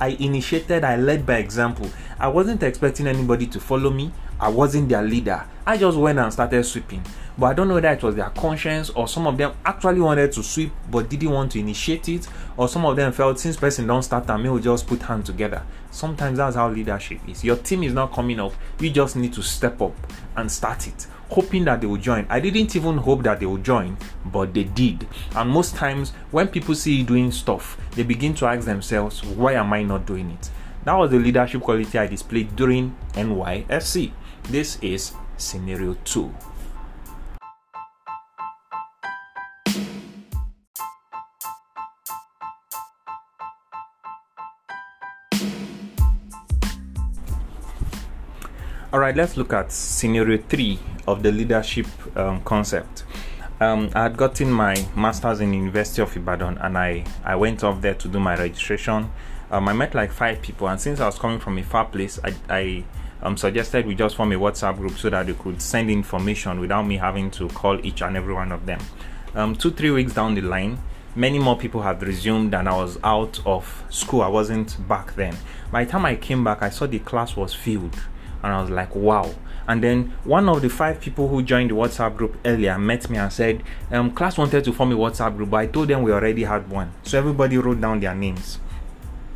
I 0.00 0.08
initiated, 0.08 0.84
I 0.84 0.96
led 0.96 1.24
by 1.24 1.36
example. 1.36 1.88
I 2.18 2.28
wasn't 2.28 2.62
expecting 2.62 3.06
anybody 3.06 3.46
to 3.46 3.60
follow 3.60 3.90
me. 3.90 4.12
I 4.38 4.48
wasn't 4.48 4.90
their 4.90 5.02
leader. 5.02 5.44
I 5.64 5.78
just 5.78 5.96
went 5.96 6.18
and 6.18 6.32
started 6.32 6.64
sweeping. 6.64 7.02
But 7.38 7.46
I 7.46 7.54
don't 7.54 7.68
know 7.68 7.74
whether 7.74 7.90
it 7.90 8.02
was 8.02 8.14
their 8.14 8.30
conscience 8.30 8.90
or 8.90 9.08
some 9.08 9.26
of 9.26 9.36
them 9.36 9.52
actually 9.64 10.00
wanted 10.00 10.32
to 10.32 10.42
sweep 10.42 10.72
but 10.90 11.08
didn't 11.08 11.30
want 11.30 11.52
to 11.52 11.58
initiate 11.58 12.08
it, 12.08 12.28
or 12.56 12.68
some 12.68 12.84
of 12.84 12.96
them 12.96 13.12
felt 13.12 13.38
since 13.38 13.56
person 13.56 13.86
don't 13.86 14.02
start 14.02 14.28
and 14.28 14.42
me 14.42 14.48
will 14.48 14.58
just 14.58 14.86
put 14.86 15.02
hand 15.02 15.24
together. 15.24 15.62
Sometimes 15.90 16.38
that's 16.38 16.56
how 16.56 16.70
leadership 16.70 17.20
is. 17.28 17.44
Your 17.44 17.56
team 17.56 17.82
is 17.82 17.92
not 17.92 18.12
coming 18.12 18.40
up, 18.40 18.52
you 18.80 18.90
just 18.90 19.16
need 19.16 19.32
to 19.34 19.42
step 19.42 19.80
up 19.82 19.94
and 20.36 20.50
start 20.50 20.86
it 20.86 21.06
hoping 21.28 21.64
that 21.64 21.80
they 21.80 21.86
will 21.86 21.96
join. 21.96 22.26
I 22.28 22.40
didn't 22.40 22.74
even 22.76 22.98
hope 22.98 23.22
that 23.24 23.40
they 23.40 23.46
will 23.46 23.58
join, 23.58 23.96
but 24.24 24.54
they 24.54 24.64
did. 24.64 25.06
And 25.34 25.50
most 25.50 25.74
times, 25.74 26.10
when 26.30 26.48
people 26.48 26.74
see 26.74 26.96
you 26.96 27.04
doing 27.04 27.32
stuff, 27.32 27.76
they 27.92 28.02
begin 28.02 28.34
to 28.34 28.46
ask 28.46 28.66
themselves, 28.66 29.24
why 29.24 29.54
am 29.54 29.72
I 29.72 29.82
not 29.82 30.06
doing 30.06 30.30
it? 30.30 30.50
That 30.84 30.94
was 30.94 31.10
the 31.10 31.18
leadership 31.18 31.62
quality 31.62 31.98
I 31.98 32.06
displayed 32.06 32.54
during 32.54 32.96
NYSC. 33.14 34.12
This 34.44 34.78
is 34.80 35.12
scenario 35.36 35.96
2. 36.04 36.32
All 48.92 49.00
right, 49.00 49.16
let's 49.16 49.36
look 49.36 49.52
at 49.52 49.72
scenario 49.72 50.38
three 50.38 50.78
of 51.08 51.24
the 51.24 51.32
leadership 51.32 51.88
um, 52.16 52.40
concept. 52.42 53.02
Um, 53.58 53.90
I 53.96 54.04
had 54.04 54.16
gotten 54.16 54.48
my 54.48 54.76
master's 54.94 55.40
in 55.40 55.52
University 55.52 56.02
of 56.02 56.16
Ibadan 56.16 56.56
and 56.58 56.78
I, 56.78 57.04
I 57.24 57.34
went 57.34 57.64
off 57.64 57.80
there 57.80 57.94
to 57.94 58.06
do 58.06 58.20
my 58.20 58.36
registration. 58.36 59.10
Um, 59.50 59.68
I 59.68 59.72
met 59.72 59.92
like 59.96 60.12
five 60.12 60.40
people, 60.40 60.68
and 60.68 60.80
since 60.80 61.00
I 61.00 61.06
was 61.06 61.18
coming 61.18 61.40
from 61.40 61.58
a 61.58 61.64
far 61.64 61.86
place, 61.86 62.20
I, 62.22 62.34
I 62.48 62.84
um, 63.22 63.36
suggested 63.36 63.86
we 63.86 63.96
just 63.96 64.14
form 64.14 64.30
a 64.30 64.36
WhatsApp 64.36 64.76
group 64.76 64.96
so 64.96 65.10
that 65.10 65.26
they 65.26 65.34
could 65.34 65.60
send 65.60 65.90
information 65.90 66.60
without 66.60 66.86
me 66.86 66.96
having 66.96 67.32
to 67.32 67.48
call 67.48 67.84
each 67.84 68.02
and 68.02 68.16
every 68.16 68.34
one 68.34 68.52
of 68.52 68.66
them. 68.66 68.78
Um, 69.34 69.56
two, 69.56 69.72
three 69.72 69.90
weeks 69.90 70.14
down 70.14 70.36
the 70.36 70.42
line, 70.42 70.78
many 71.16 71.40
more 71.40 71.58
people 71.58 71.82
had 71.82 72.00
resumed 72.04 72.54
and 72.54 72.68
I 72.68 72.76
was 72.76 72.98
out 73.02 73.40
of 73.46 73.84
school. 73.90 74.22
I 74.22 74.28
wasn't 74.28 74.76
back 74.86 75.16
then. 75.16 75.36
By 75.72 75.84
the 75.84 75.90
time 75.90 76.04
I 76.04 76.14
came 76.14 76.44
back, 76.44 76.62
I 76.62 76.70
saw 76.70 76.86
the 76.86 77.00
class 77.00 77.34
was 77.34 77.52
filled 77.52 77.96
and 78.42 78.52
I 78.52 78.60
was 78.60 78.70
like, 78.70 78.94
wow. 78.94 79.34
And 79.68 79.82
then 79.82 80.12
one 80.24 80.48
of 80.48 80.62
the 80.62 80.68
five 80.68 81.00
people 81.00 81.28
who 81.28 81.42
joined 81.42 81.70
the 81.70 81.74
WhatsApp 81.74 82.16
group 82.16 82.38
earlier 82.44 82.78
met 82.78 83.10
me 83.10 83.18
and 83.18 83.32
said, 83.32 83.62
um, 83.90 84.12
class 84.12 84.38
wanted 84.38 84.64
to 84.64 84.72
form 84.72 84.92
a 84.92 84.96
WhatsApp 84.96 85.36
group, 85.36 85.50
but 85.50 85.56
I 85.56 85.66
told 85.66 85.88
them 85.88 86.02
we 86.02 86.12
already 86.12 86.44
had 86.44 86.70
one. 86.70 86.92
So 87.02 87.18
everybody 87.18 87.58
wrote 87.58 87.80
down 87.80 88.00
their 88.00 88.14
names. 88.14 88.60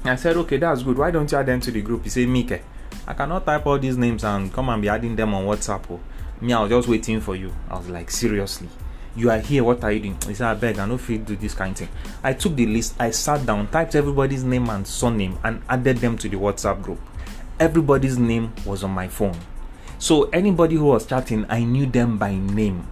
I 0.04 0.14
said, 0.16 0.36
okay, 0.36 0.56
that's 0.56 0.82
good. 0.82 0.96
Why 0.96 1.10
don't 1.10 1.30
you 1.30 1.36
add 1.36 1.46
them 1.46 1.60
to 1.60 1.70
the 1.70 1.82
group? 1.82 2.04
He 2.04 2.10
said, 2.10 2.28
Mike, 2.28 2.62
I 3.06 3.12
cannot 3.14 3.44
type 3.44 3.66
all 3.66 3.78
these 3.78 3.96
names 3.96 4.24
and 4.24 4.52
come 4.52 4.68
and 4.68 4.80
be 4.80 4.88
adding 4.88 5.16
them 5.16 5.34
on 5.34 5.44
WhatsApp. 5.44 5.82
Oh. 5.90 6.00
Me, 6.40 6.52
I 6.52 6.62
was 6.62 6.70
just 6.70 6.88
waiting 6.88 7.20
for 7.20 7.36
you. 7.36 7.52
I 7.68 7.76
was 7.76 7.88
like, 7.88 8.10
seriously. 8.10 8.68
You 9.16 9.30
are 9.30 9.40
here, 9.40 9.64
what 9.64 9.82
are 9.82 9.90
you 9.90 10.00
doing? 10.00 10.16
He 10.26 10.34
said, 10.34 10.46
I 10.46 10.54
beg, 10.54 10.78
I 10.78 10.86
know 10.86 10.94
if 10.94 11.10
you 11.10 11.18
do 11.18 11.34
this 11.34 11.54
kind 11.54 11.72
of 11.72 11.78
thing. 11.78 11.88
I 12.22 12.32
took 12.32 12.54
the 12.54 12.66
list, 12.66 12.94
I 13.00 13.10
sat 13.10 13.44
down, 13.44 13.66
typed 13.66 13.96
everybody's 13.96 14.44
name 14.44 14.70
and 14.70 14.86
surname, 14.86 15.38
and 15.42 15.60
added 15.68 15.96
them 15.96 16.16
to 16.18 16.28
the 16.28 16.36
WhatsApp 16.36 16.80
group 16.80 17.00
everybody's 17.60 18.18
name 18.18 18.52
was 18.64 18.82
on 18.82 18.90
my 18.90 19.06
phone. 19.06 19.36
So 19.98 20.24
anybody 20.30 20.76
who 20.76 20.86
was 20.86 21.04
chatting, 21.04 21.44
I 21.48 21.62
knew 21.62 21.84
them 21.84 22.16
by 22.16 22.34
name. 22.34 22.88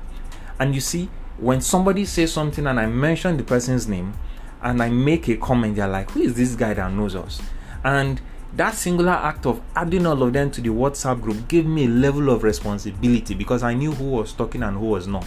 And 0.60 0.74
you 0.74 0.80
see, 0.82 1.08
when 1.38 1.62
somebody 1.62 2.04
says 2.04 2.32
something 2.32 2.66
and 2.66 2.78
I 2.78 2.86
mention 2.86 3.38
the 3.38 3.44
person's 3.44 3.88
name 3.88 4.12
and 4.62 4.82
I 4.82 4.90
make 4.90 5.26
a 5.28 5.36
comment, 5.36 5.76
they're 5.76 5.88
like, 5.88 6.10
who 6.10 6.20
is 6.20 6.34
this 6.34 6.54
guy 6.54 6.74
that 6.74 6.92
knows 6.92 7.16
us? 7.16 7.40
And 7.82 8.20
that 8.54 8.74
singular 8.74 9.12
act 9.12 9.46
of 9.46 9.62
adding 9.74 10.06
all 10.06 10.22
of 10.22 10.32
them 10.32 10.50
to 10.50 10.60
the 10.60 10.68
WhatsApp 10.68 11.20
group 11.22 11.48
gave 11.48 11.64
me 11.64 11.86
a 11.86 11.88
level 11.88 12.28
of 12.28 12.42
responsibility 12.42 13.34
because 13.34 13.62
I 13.62 13.72
knew 13.74 13.92
who 13.92 14.10
was 14.10 14.32
talking 14.32 14.62
and 14.62 14.76
who 14.76 14.86
was 14.86 15.06
not. 15.06 15.26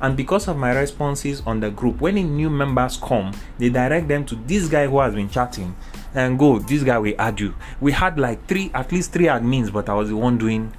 And 0.00 0.16
because 0.16 0.48
of 0.48 0.56
my 0.56 0.78
responses 0.78 1.42
on 1.46 1.60
the 1.60 1.70
group, 1.70 2.00
when 2.00 2.14
new 2.14 2.50
members 2.50 2.96
come, 2.96 3.32
they 3.58 3.68
direct 3.68 4.08
them 4.08 4.24
to 4.26 4.36
this 4.36 4.68
guy 4.68 4.86
who 4.86 5.00
has 5.00 5.14
been 5.14 5.28
chatting. 5.28 5.74
And 6.14 6.38
go 6.38 6.58
this 6.58 6.82
guy 6.82 6.98
will 6.98 7.14
add 7.18 7.38
you. 7.38 7.54
We 7.80 7.92
had 7.92 8.18
like 8.18 8.46
three 8.46 8.70
at 8.74 8.90
least 8.92 9.12
three 9.12 9.26
admins 9.26 9.72
but 9.72 9.88
i 9.88 9.94
was 9.94 10.08
the 10.08 10.16
one 10.16 10.38
doing 10.38 10.72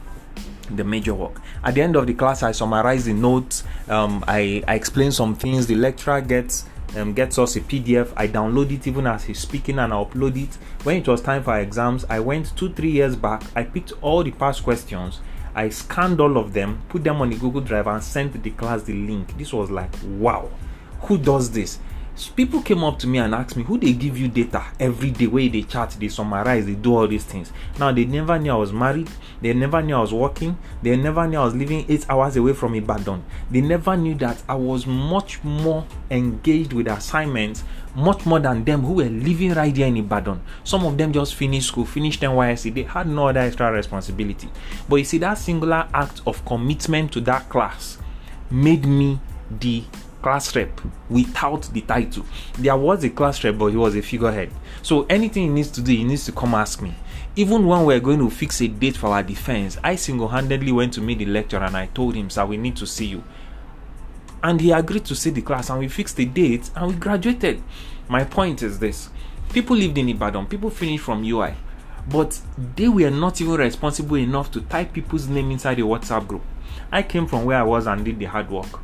the 0.71 0.83
major 0.83 1.13
work. 1.13 1.39
At 1.63 1.75
the 1.75 1.81
end 1.81 1.95
of 1.95 2.07
the 2.07 2.13
class 2.13 2.43
i 2.43 2.51
summarize 2.51 3.05
the 3.05 3.13
notes. 3.13 3.63
Um, 3.87 4.23
I, 4.27 4.63
I 4.67 4.75
explain 4.75 5.11
some 5.11 5.35
things. 5.35 5.67
The 5.67 5.75
lecturer 5.75 6.21
gets 6.21 6.65
um, 6.97 7.13
gets 7.13 7.37
us 7.37 7.55
a 7.55 7.61
pdf 7.61 8.11
i 8.17 8.27
download 8.27 8.71
it 8.71 8.87
even 8.87 9.05
as 9.05 9.23
he's 9.23 9.37
speaking 9.37 9.77
and 9.77 9.93
i 9.93 9.95
upload 9.95 10.35
it. 10.35 10.55
When 10.83 10.97
it 10.97 11.07
was 11.07 11.21
time 11.21 11.43
for 11.43 11.59
exams 11.59 12.05
i 12.09 12.19
went 12.19 12.57
two 12.57 12.73
three 12.73 12.91
years 12.91 13.15
back. 13.15 13.43
I 13.55 13.63
picked 13.63 13.93
all 14.01 14.23
the 14.23 14.31
past 14.31 14.63
questions 14.63 15.19
i 15.55 15.69
scanned 15.69 16.19
all 16.19 16.37
of 16.37 16.53
them 16.53 16.81
put 16.89 17.03
them 17.03 17.21
on 17.21 17.29
the 17.29 17.37
google 17.37 17.61
drive 17.61 17.87
and 17.87 18.03
sent 18.03 18.41
the 18.41 18.49
class 18.51 18.83
the 18.83 18.93
link. 18.93 19.37
This 19.37 19.53
was 19.53 19.69
like 19.69 19.91
wow 20.03 20.49
who 21.01 21.17
does 21.17 21.51
this? 21.51 21.79
So 22.15 22.33
people 22.33 22.61
came 22.61 22.83
up 22.83 22.99
to 22.99 23.07
me 23.07 23.19
and 23.19 23.33
asked 23.33 23.55
me 23.55 23.63
who 23.63 23.77
they 23.77 23.93
give 23.93 24.17
you 24.17 24.27
data 24.27 24.65
every 24.77 25.09
day 25.09 25.27
where 25.27 25.47
they 25.47 25.61
chat 25.61 25.95
they 25.97 26.09
summarize 26.09 26.65
they 26.65 26.75
do 26.75 26.93
all 26.93 27.07
these 27.07 27.23
things? 27.23 27.53
Now 27.79 27.93
they 27.93 28.03
never 28.03 28.37
knew 28.37 28.51
i 28.51 28.55
was 28.55 28.73
married 28.73 29.09
they 29.41 29.53
never 29.53 29.81
knew 29.81 29.95
i 29.95 30.01
was 30.01 30.13
working 30.13 30.57
they 30.83 30.97
never 30.97 31.25
knew 31.25 31.39
i 31.39 31.45
was 31.45 31.55
living 31.55 31.85
eight 31.87 32.05
hours 32.09 32.35
away 32.35 32.51
from 32.51 32.75
ibadan. 32.75 33.23
They 33.49 33.61
never 33.61 33.95
knew 33.95 34.15
that 34.15 34.43
i 34.49 34.55
was 34.55 34.85
much 34.85 35.41
more 35.45 35.85
engaged 36.11 36.73
with 36.73 36.87
assignments 36.87 37.63
much 37.95 38.25
more 38.25 38.39
than 38.39 38.63
them 38.63 38.81
who 38.81 38.93
were 38.93 39.03
living 39.05 39.53
right 39.53 39.75
here 39.75 39.87
in 39.87 39.97
ibadan 39.97 40.39
some 40.63 40.85
of 40.85 40.97
them 40.97 41.11
just 41.11 41.35
finished 41.35 41.67
school 41.67 41.85
finished 41.85 42.21
nysc 42.21 42.73
they 42.73 42.83
had 42.83 43.07
no 43.07 43.27
other 43.27 43.39
extra 43.39 43.71
responsibility 43.71 44.49
but 44.87 44.97
you 44.97 45.03
see 45.03 45.17
that 45.17 45.37
singular 45.37 45.87
act 45.93 46.21
of 46.27 46.43
commitment 46.45 47.11
to 47.11 47.19
that 47.21 47.47
class 47.49 47.97
made 48.51 48.85
me 48.85 49.19
the 49.59 49.83
class 50.21 50.55
rep 50.55 50.81
without 51.09 51.63
the 51.73 51.81
title. 51.81 52.25
There 52.57 52.75
was 52.75 53.03
a 53.03 53.09
class 53.09 53.43
rep, 53.43 53.57
but 53.57 53.67
he 53.67 53.77
was 53.77 53.95
a 53.95 54.01
figurehead. 54.01 54.51
So 54.81 55.05
anything 55.09 55.43
he 55.43 55.49
needs 55.49 55.71
to 55.71 55.81
do, 55.81 55.91
he 55.91 56.03
needs 56.03 56.25
to 56.25 56.31
come 56.31 56.53
ask 56.53 56.81
me. 56.81 56.93
Even 57.35 57.65
when 57.65 57.85
we're 57.85 57.99
going 57.99 58.19
to 58.19 58.29
fix 58.29 58.61
a 58.61 58.67
date 58.67 58.97
for 58.97 59.07
our 59.07 59.23
defense, 59.23 59.77
I 59.83 59.95
single-handedly 59.95 60.71
went 60.71 60.93
to 60.93 61.01
meet 61.01 61.19
the 61.19 61.25
lecturer 61.25 61.63
and 61.63 61.77
I 61.77 61.85
told 61.87 62.15
him, 62.15 62.29
sir, 62.29 62.45
we 62.45 62.57
need 62.57 62.75
to 62.77 62.87
see 62.87 63.05
you. 63.05 63.23
And 64.43 64.61
he 64.61 64.71
agreed 64.71 65.05
to 65.05 65.15
see 65.15 65.29
the 65.31 65.41
class 65.41 65.69
and 65.69 65.79
we 65.79 65.87
fixed 65.87 66.15
the 66.15 66.25
date 66.25 66.69
and 66.75 66.87
we 66.87 66.95
graduated. 66.95 67.61
My 68.07 68.23
point 68.23 68.63
is 68.63 68.79
this. 68.79 69.09
People 69.53 69.75
lived 69.75 69.97
in 69.97 70.09
Ibadan, 70.09 70.45
people 70.47 70.69
finished 70.69 71.03
from 71.03 71.23
UI, 71.23 71.55
but 72.09 72.39
they 72.75 72.87
were 72.87 73.09
not 73.09 73.41
even 73.41 73.55
responsible 73.55 74.17
enough 74.17 74.51
to 74.51 74.61
type 74.61 74.93
people's 74.93 75.27
name 75.27 75.51
inside 75.51 75.75
the 75.75 75.81
WhatsApp 75.81 76.27
group. 76.27 76.43
I 76.91 77.03
came 77.03 77.25
from 77.27 77.45
where 77.45 77.57
I 77.57 77.63
was 77.63 77.87
and 77.87 78.05
did 78.05 78.19
the 78.19 78.25
hard 78.25 78.49
work 78.49 78.79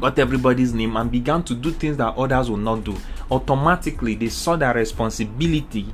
got 0.00 0.18
everybody's 0.18 0.72
name 0.72 0.96
and 0.96 1.10
began 1.10 1.42
to 1.42 1.54
do 1.54 1.70
things 1.70 1.96
that 1.98 2.14
others 2.16 2.48
will 2.48 2.56
not 2.56 2.82
do 2.84 2.96
automatically 3.30 4.14
they 4.14 4.28
saw 4.28 4.56
that 4.56 4.74
responsibility 4.74 5.86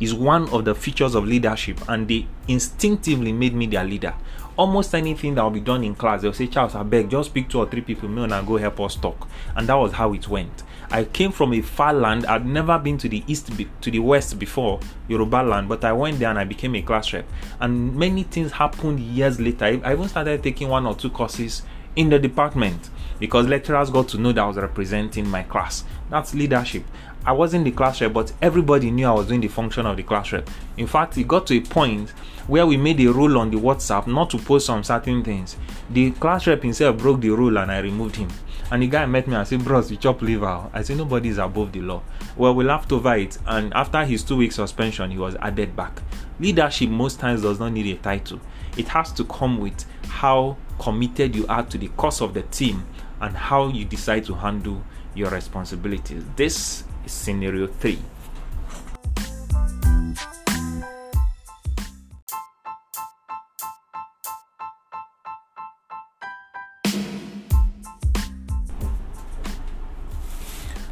is 0.00 0.14
one 0.14 0.48
of 0.48 0.64
the 0.64 0.74
features 0.74 1.14
of 1.14 1.24
leadership 1.26 1.78
and 1.88 2.08
they 2.08 2.26
instinctively 2.48 3.32
made 3.32 3.54
me 3.54 3.66
their 3.66 3.84
leader 3.84 4.14
almost 4.56 4.94
anything 4.94 5.34
that 5.34 5.42
will 5.42 5.50
be 5.50 5.60
done 5.60 5.82
in 5.84 5.94
class 5.94 6.22
they'll 6.22 6.32
say 6.32 6.46
charles 6.46 6.74
i 6.74 6.82
beg 6.82 7.08
just 7.10 7.30
speak 7.30 7.48
two 7.48 7.58
or 7.58 7.66
three 7.66 7.80
people 7.80 8.08
me 8.08 8.22
and 8.22 8.34
i 8.34 8.42
go 8.44 8.56
help 8.56 8.80
us 8.80 8.96
talk 8.96 9.28
and 9.56 9.68
that 9.68 9.74
was 9.74 9.92
how 9.92 10.12
it 10.12 10.28
went 10.28 10.62
i 10.90 11.04
came 11.04 11.32
from 11.32 11.52
a 11.52 11.60
far 11.60 11.92
land 11.92 12.26
i'd 12.26 12.46
never 12.46 12.78
been 12.78 12.98
to 12.98 13.08
the 13.08 13.22
east 13.26 13.50
to 13.80 13.90
the 13.90 13.98
west 13.98 14.38
before 14.38 14.80
yoruba 15.08 15.42
land 15.42 15.68
but 15.68 15.84
i 15.84 15.92
went 15.92 16.18
there 16.18 16.30
and 16.30 16.38
i 16.38 16.44
became 16.44 16.74
a 16.74 16.82
class 16.82 17.12
rep 17.12 17.26
and 17.60 17.94
many 17.96 18.22
things 18.22 18.52
happened 18.52 19.00
years 19.00 19.40
later 19.40 19.80
i 19.84 19.92
even 19.92 20.08
started 20.08 20.42
taking 20.42 20.68
one 20.68 20.86
or 20.86 20.94
two 20.94 21.10
courses 21.10 21.62
in 21.96 22.08
the 22.08 22.18
department 22.18 22.90
because 23.18 23.46
lecturers 23.46 23.90
got 23.90 24.08
to 24.08 24.18
know 24.18 24.32
that 24.32 24.40
I 24.42 24.46
was 24.46 24.56
representing 24.56 25.28
my 25.28 25.42
class. 25.42 25.84
That's 26.08 26.34
leadership. 26.34 26.84
I 27.24 27.32
wasn't 27.32 27.66
the 27.66 27.70
class 27.70 28.00
rep, 28.00 28.14
but 28.14 28.32
everybody 28.40 28.90
knew 28.90 29.06
I 29.06 29.12
was 29.12 29.26
doing 29.28 29.42
the 29.42 29.48
function 29.48 29.84
of 29.84 29.98
the 29.98 30.02
class 30.02 30.32
rep. 30.32 30.48
In 30.78 30.86
fact, 30.86 31.18
it 31.18 31.28
got 31.28 31.46
to 31.48 31.56
a 31.56 31.60
point 31.60 32.12
where 32.50 32.66
we 32.66 32.76
made 32.76 33.00
a 33.00 33.12
rule 33.12 33.38
on 33.38 33.48
the 33.48 33.56
WhatsApp 33.56 34.08
not 34.08 34.28
to 34.28 34.36
post 34.36 34.66
some 34.66 34.82
certain 34.82 35.22
things. 35.22 35.56
The 35.88 36.10
class 36.10 36.48
rep 36.48 36.64
himself 36.64 36.98
broke 36.98 37.20
the 37.20 37.30
rule 37.30 37.56
and 37.56 37.70
I 37.70 37.78
removed 37.78 38.16
him. 38.16 38.28
And 38.72 38.82
the 38.82 38.88
guy 38.88 39.06
met 39.06 39.28
me 39.28 39.36
and 39.36 39.46
said, 39.46 39.64
Bros, 39.64 39.88
you 39.88 39.96
chop 39.96 40.20
liver. 40.20 40.68
I 40.72 40.82
said, 40.82 40.96
Nobody 40.96 41.28
is 41.28 41.38
above 41.38 41.70
the 41.70 41.80
law. 41.80 42.02
Well, 42.36 42.56
we 42.56 42.64
laughed 42.64 42.90
over 42.90 43.14
it, 43.14 43.38
and 43.46 43.72
after 43.74 44.04
his 44.04 44.24
two 44.24 44.36
week 44.36 44.50
suspension, 44.50 45.12
he 45.12 45.18
was 45.18 45.36
added 45.36 45.76
back. 45.76 46.02
Leadership 46.40 46.90
most 46.90 47.20
times 47.20 47.42
does 47.42 47.60
not 47.60 47.72
need 47.72 47.86
a 47.86 47.98
title, 48.00 48.40
it 48.76 48.88
has 48.88 49.12
to 49.12 49.24
come 49.24 49.58
with 49.58 49.84
how 50.08 50.56
committed 50.80 51.36
you 51.36 51.46
are 51.46 51.62
to 51.64 51.78
the 51.78 51.88
cause 51.96 52.20
of 52.20 52.34
the 52.34 52.42
team 52.42 52.84
and 53.20 53.36
how 53.36 53.68
you 53.68 53.84
decide 53.84 54.24
to 54.24 54.34
handle 54.34 54.82
your 55.14 55.30
responsibilities. 55.30 56.24
This 56.34 56.82
is 57.04 57.12
scenario 57.12 57.68
three. 57.68 58.00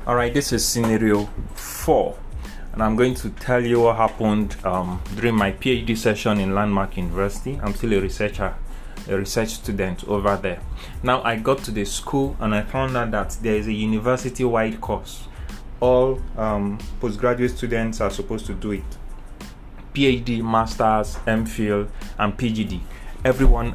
All 0.09 0.15
right, 0.15 0.33
this 0.33 0.55
is 0.55 0.67
scenario 0.67 1.27
four, 1.55 2.17
and 2.73 2.83
I'm 2.83 2.97
going 2.97 3.15
to 3.17 3.29
tell 3.29 3.63
you 3.63 3.81
what 3.81 3.97
happened 3.97 4.57
um, 4.65 5.03
during 5.17 5.35
my 5.35 5.53
PhD 5.53 5.95
session 5.99 6.41
in 6.41 6.55
Landmark 6.55 6.97
University. 6.97 7.61
I'm 7.63 7.75
still 7.75 7.93
a 7.93 8.01
researcher 8.01 8.55
a 9.07 9.19
research 9.19 9.51
student 9.51 10.09
over 10.09 10.35
there. 10.37 10.63
Now 11.03 11.23
I 11.25 11.37
got 11.37 11.59
to 11.65 11.71
the 11.73 11.85
school 11.85 12.39
and 12.41 12.55
I 12.55 12.63
found 12.63 12.97
out 12.97 13.11
that 13.11 13.37
there 13.43 13.57
is 13.57 13.67
a 13.67 13.73
university 13.73 14.45
wide 14.45 14.81
course. 14.81 15.29
All 15.79 16.23
um, 16.39 16.79
postgraduate 17.01 17.51
students 17.51 18.01
are 18.01 18.11
supposed 18.11 18.47
to 18.47 18.55
do 18.55 18.73
it. 18.73 18.97
PhD, 19.93 20.43
Masters, 20.43 21.17
MPhil, 21.27 21.87
and 22.19 22.35
PGD. 22.35 22.81
Everyone 23.27 23.75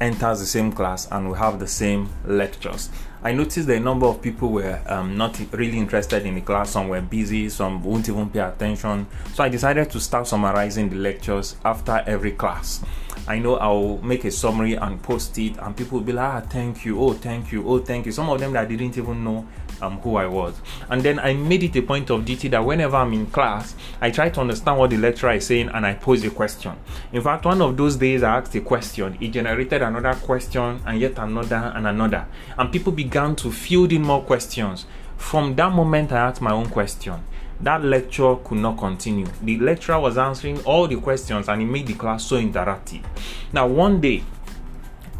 enters 0.00 0.38
the 0.38 0.46
same 0.46 0.70
class 0.70 1.10
and 1.10 1.32
we 1.32 1.36
have 1.36 1.58
the 1.58 1.66
same 1.66 2.10
lectures. 2.24 2.90
I 3.22 3.32
noticed 3.32 3.66
that 3.66 3.76
a 3.76 3.80
number 3.80 4.06
of 4.06 4.22
people 4.22 4.50
were 4.50 4.80
um, 4.86 5.16
not 5.16 5.40
really 5.52 5.76
interested 5.76 6.24
in 6.24 6.36
the 6.36 6.40
class. 6.40 6.70
Some 6.70 6.88
were 6.88 7.00
busy, 7.00 7.48
some 7.48 7.82
won't 7.82 8.08
even 8.08 8.30
pay 8.30 8.38
attention. 8.40 9.08
So 9.34 9.42
I 9.42 9.48
decided 9.48 9.90
to 9.90 10.00
start 10.00 10.28
summarizing 10.28 10.88
the 10.88 10.96
lectures 10.96 11.56
after 11.64 12.02
every 12.06 12.32
class. 12.32 12.80
I 13.26 13.40
know 13.40 13.56
I'll 13.56 13.98
make 13.98 14.24
a 14.24 14.30
summary 14.30 14.74
and 14.74 15.02
post 15.02 15.36
it, 15.36 15.58
and 15.58 15.76
people 15.76 15.98
will 15.98 16.06
be 16.06 16.12
like, 16.12 16.32
ah, 16.32 16.40
thank 16.48 16.84
you, 16.84 17.00
oh, 17.00 17.12
thank 17.12 17.50
you, 17.52 17.68
oh, 17.68 17.78
thank 17.80 18.06
you. 18.06 18.12
Some 18.12 18.30
of 18.30 18.38
them 18.38 18.52
that 18.52 18.68
didn't 18.68 18.96
even 18.96 19.24
know 19.24 19.46
um, 19.80 19.98
who 20.00 20.16
I 20.16 20.26
was. 20.26 20.60
And 20.88 21.02
then 21.02 21.18
I 21.18 21.34
made 21.34 21.62
it 21.62 21.76
a 21.76 21.82
point 21.82 22.10
of 22.10 22.24
duty 22.24 22.48
that 22.48 22.64
whenever 22.64 22.96
I'm 22.96 23.12
in 23.12 23.26
class, 23.26 23.74
I 24.00 24.10
try 24.10 24.30
to 24.30 24.40
understand 24.40 24.78
what 24.78 24.90
the 24.90 24.96
lecturer 24.96 25.32
is 25.32 25.46
saying 25.46 25.68
and 25.68 25.86
I 25.86 25.94
pose 25.94 26.24
a 26.24 26.30
question. 26.30 26.74
In 27.12 27.22
fact, 27.22 27.44
one 27.44 27.60
of 27.60 27.76
those 27.76 27.96
days 27.96 28.22
I 28.22 28.38
asked 28.38 28.54
a 28.54 28.60
question, 28.60 29.16
it 29.20 29.28
generated 29.28 29.82
another 29.82 30.14
question 30.14 30.80
and 30.86 31.00
yet 31.00 31.18
another 31.18 31.72
and 31.74 31.86
another. 31.86 32.26
And 32.56 32.72
people 32.72 32.92
began 32.92 33.36
to 33.36 33.50
field 33.50 33.92
in 33.92 34.02
more 34.02 34.22
questions. 34.22 34.86
From 35.16 35.56
that 35.56 35.72
moment, 35.72 36.12
I 36.12 36.28
asked 36.28 36.40
my 36.40 36.52
own 36.52 36.68
question 36.68 37.22
that 37.60 37.82
lecture 37.82 38.36
could 38.36 38.58
not 38.58 38.78
continue. 38.78 39.26
The 39.42 39.58
lecturer 39.58 39.98
was 39.98 40.16
answering 40.16 40.60
all 40.64 40.86
the 40.86 40.96
questions 41.00 41.48
and 41.48 41.60
it 41.62 41.64
made 41.64 41.86
the 41.86 41.94
class 41.94 42.24
so 42.24 42.40
interactive. 42.40 43.04
Now, 43.52 43.66
one 43.66 44.00
day, 44.00 44.22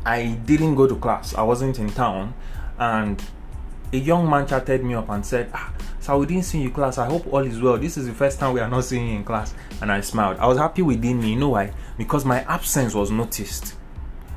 I 0.05 0.39
didn't 0.45 0.77
go 0.77 0.87
to 0.87 0.97
class, 0.97 1.35
I 1.35 1.43
wasn't 1.43 1.79
in 1.79 1.91
town, 1.91 2.35
and 2.79 3.23
a 3.93 3.97
young 3.97 4.29
man 4.29 4.47
chatted 4.47 4.85
me 4.85 4.95
up 4.95 5.09
and 5.09 5.25
said, 5.25 5.51
Ah, 5.55 5.73
so 6.01 6.19
we 6.19 6.27
didn't 6.27 6.45
see 6.45 6.61
you 6.61 6.71
class. 6.71 6.99
I 6.99 7.07
hope 7.07 7.33
all 7.33 7.45
is 7.45 7.61
well. 7.61 7.77
This 7.79 7.97
is 7.97 8.07
the 8.07 8.15
first 8.15 8.39
time 8.39 8.55
we 8.55 8.61
are 8.61 8.69
not 8.69 8.85
seeing 8.85 9.09
you 9.09 9.17
in 9.17 9.25
class. 9.25 9.55
And 9.81 9.91
I 9.91 10.01
smiled. 10.01 10.39
I 10.39 10.47
was 10.47 10.59
happy 10.59 10.83
within 10.83 11.21
me. 11.21 11.31
You 11.31 11.37
know 11.37 11.51
why? 11.51 11.73
Because 11.97 12.25
my 12.25 12.41
absence 12.43 12.95
was 12.95 13.11
noticed. 13.11 13.75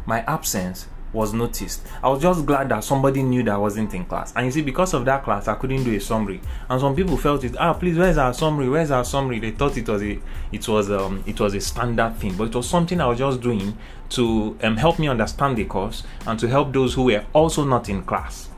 My 0.05 0.22
absence 0.22 0.88
was 1.13 1.34
noticed. 1.34 1.86
I 2.01 2.10
was 2.10 2.22
just 2.22 2.46
glad 2.46 2.70
that 2.70 2.84
somebody 2.84 3.22
knew 3.24 3.43
that 3.43 3.53
I 3.53 3.58
wasn't 3.58 3.93
in 3.93 4.05
class. 4.05 4.34
And 4.36 4.46
you 4.46 4.51
see, 4.51 4.62
because 4.62 4.93
of 4.93 5.05
that 5.05 5.24
class, 5.24 5.48
I 5.48 5.55
couldn't 5.55 5.84
do 5.84 5.93
a 5.93 6.00
summary. 6.00 6.41
And 6.70 6.79
some 6.79 6.96
people 6.96 7.17
felt 7.17 7.43
it. 7.43 7.55
Ah, 7.60 7.74
please, 7.74 7.98
where's 7.98 8.17
our 8.17 8.34
summary? 8.34 8.70
Where's 8.70 8.91
our 8.91 9.03
summary? 9.03 9.39
They 9.39 9.51
thought 9.51 9.77
it 9.77 9.88
was 9.88 10.01
a, 10.01 10.20
it 10.51 10.67
was 10.67 10.89
um, 10.89 11.24
it 11.25 11.39
was 11.39 11.53
a 11.53 11.62
standard 11.62 12.15
thing, 12.17 12.36
but 12.36 12.46
it 12.46 12.55
was 12.55 12.70
something 12.70 13.00
I 13.01 13.08
was 13.08 13.20
just 13.20 13.41
doing 13.41 13.77
to 14.10 14.58
um, 14.62 14.77
help 14.77 15.00
me 15.00 15.08
understand 15.08 15.58
the 15.58 15.65
course 15.65 16.03
and 16.25 16.39
to 16.39 16.48
help 16.48 16.74
those 16.74 16.93
who 16.93 17.03
were 17.03 17.25
also 17.34 17.63
not 17.63 17.89
in 17.89 18.03
class. 18.03 18.50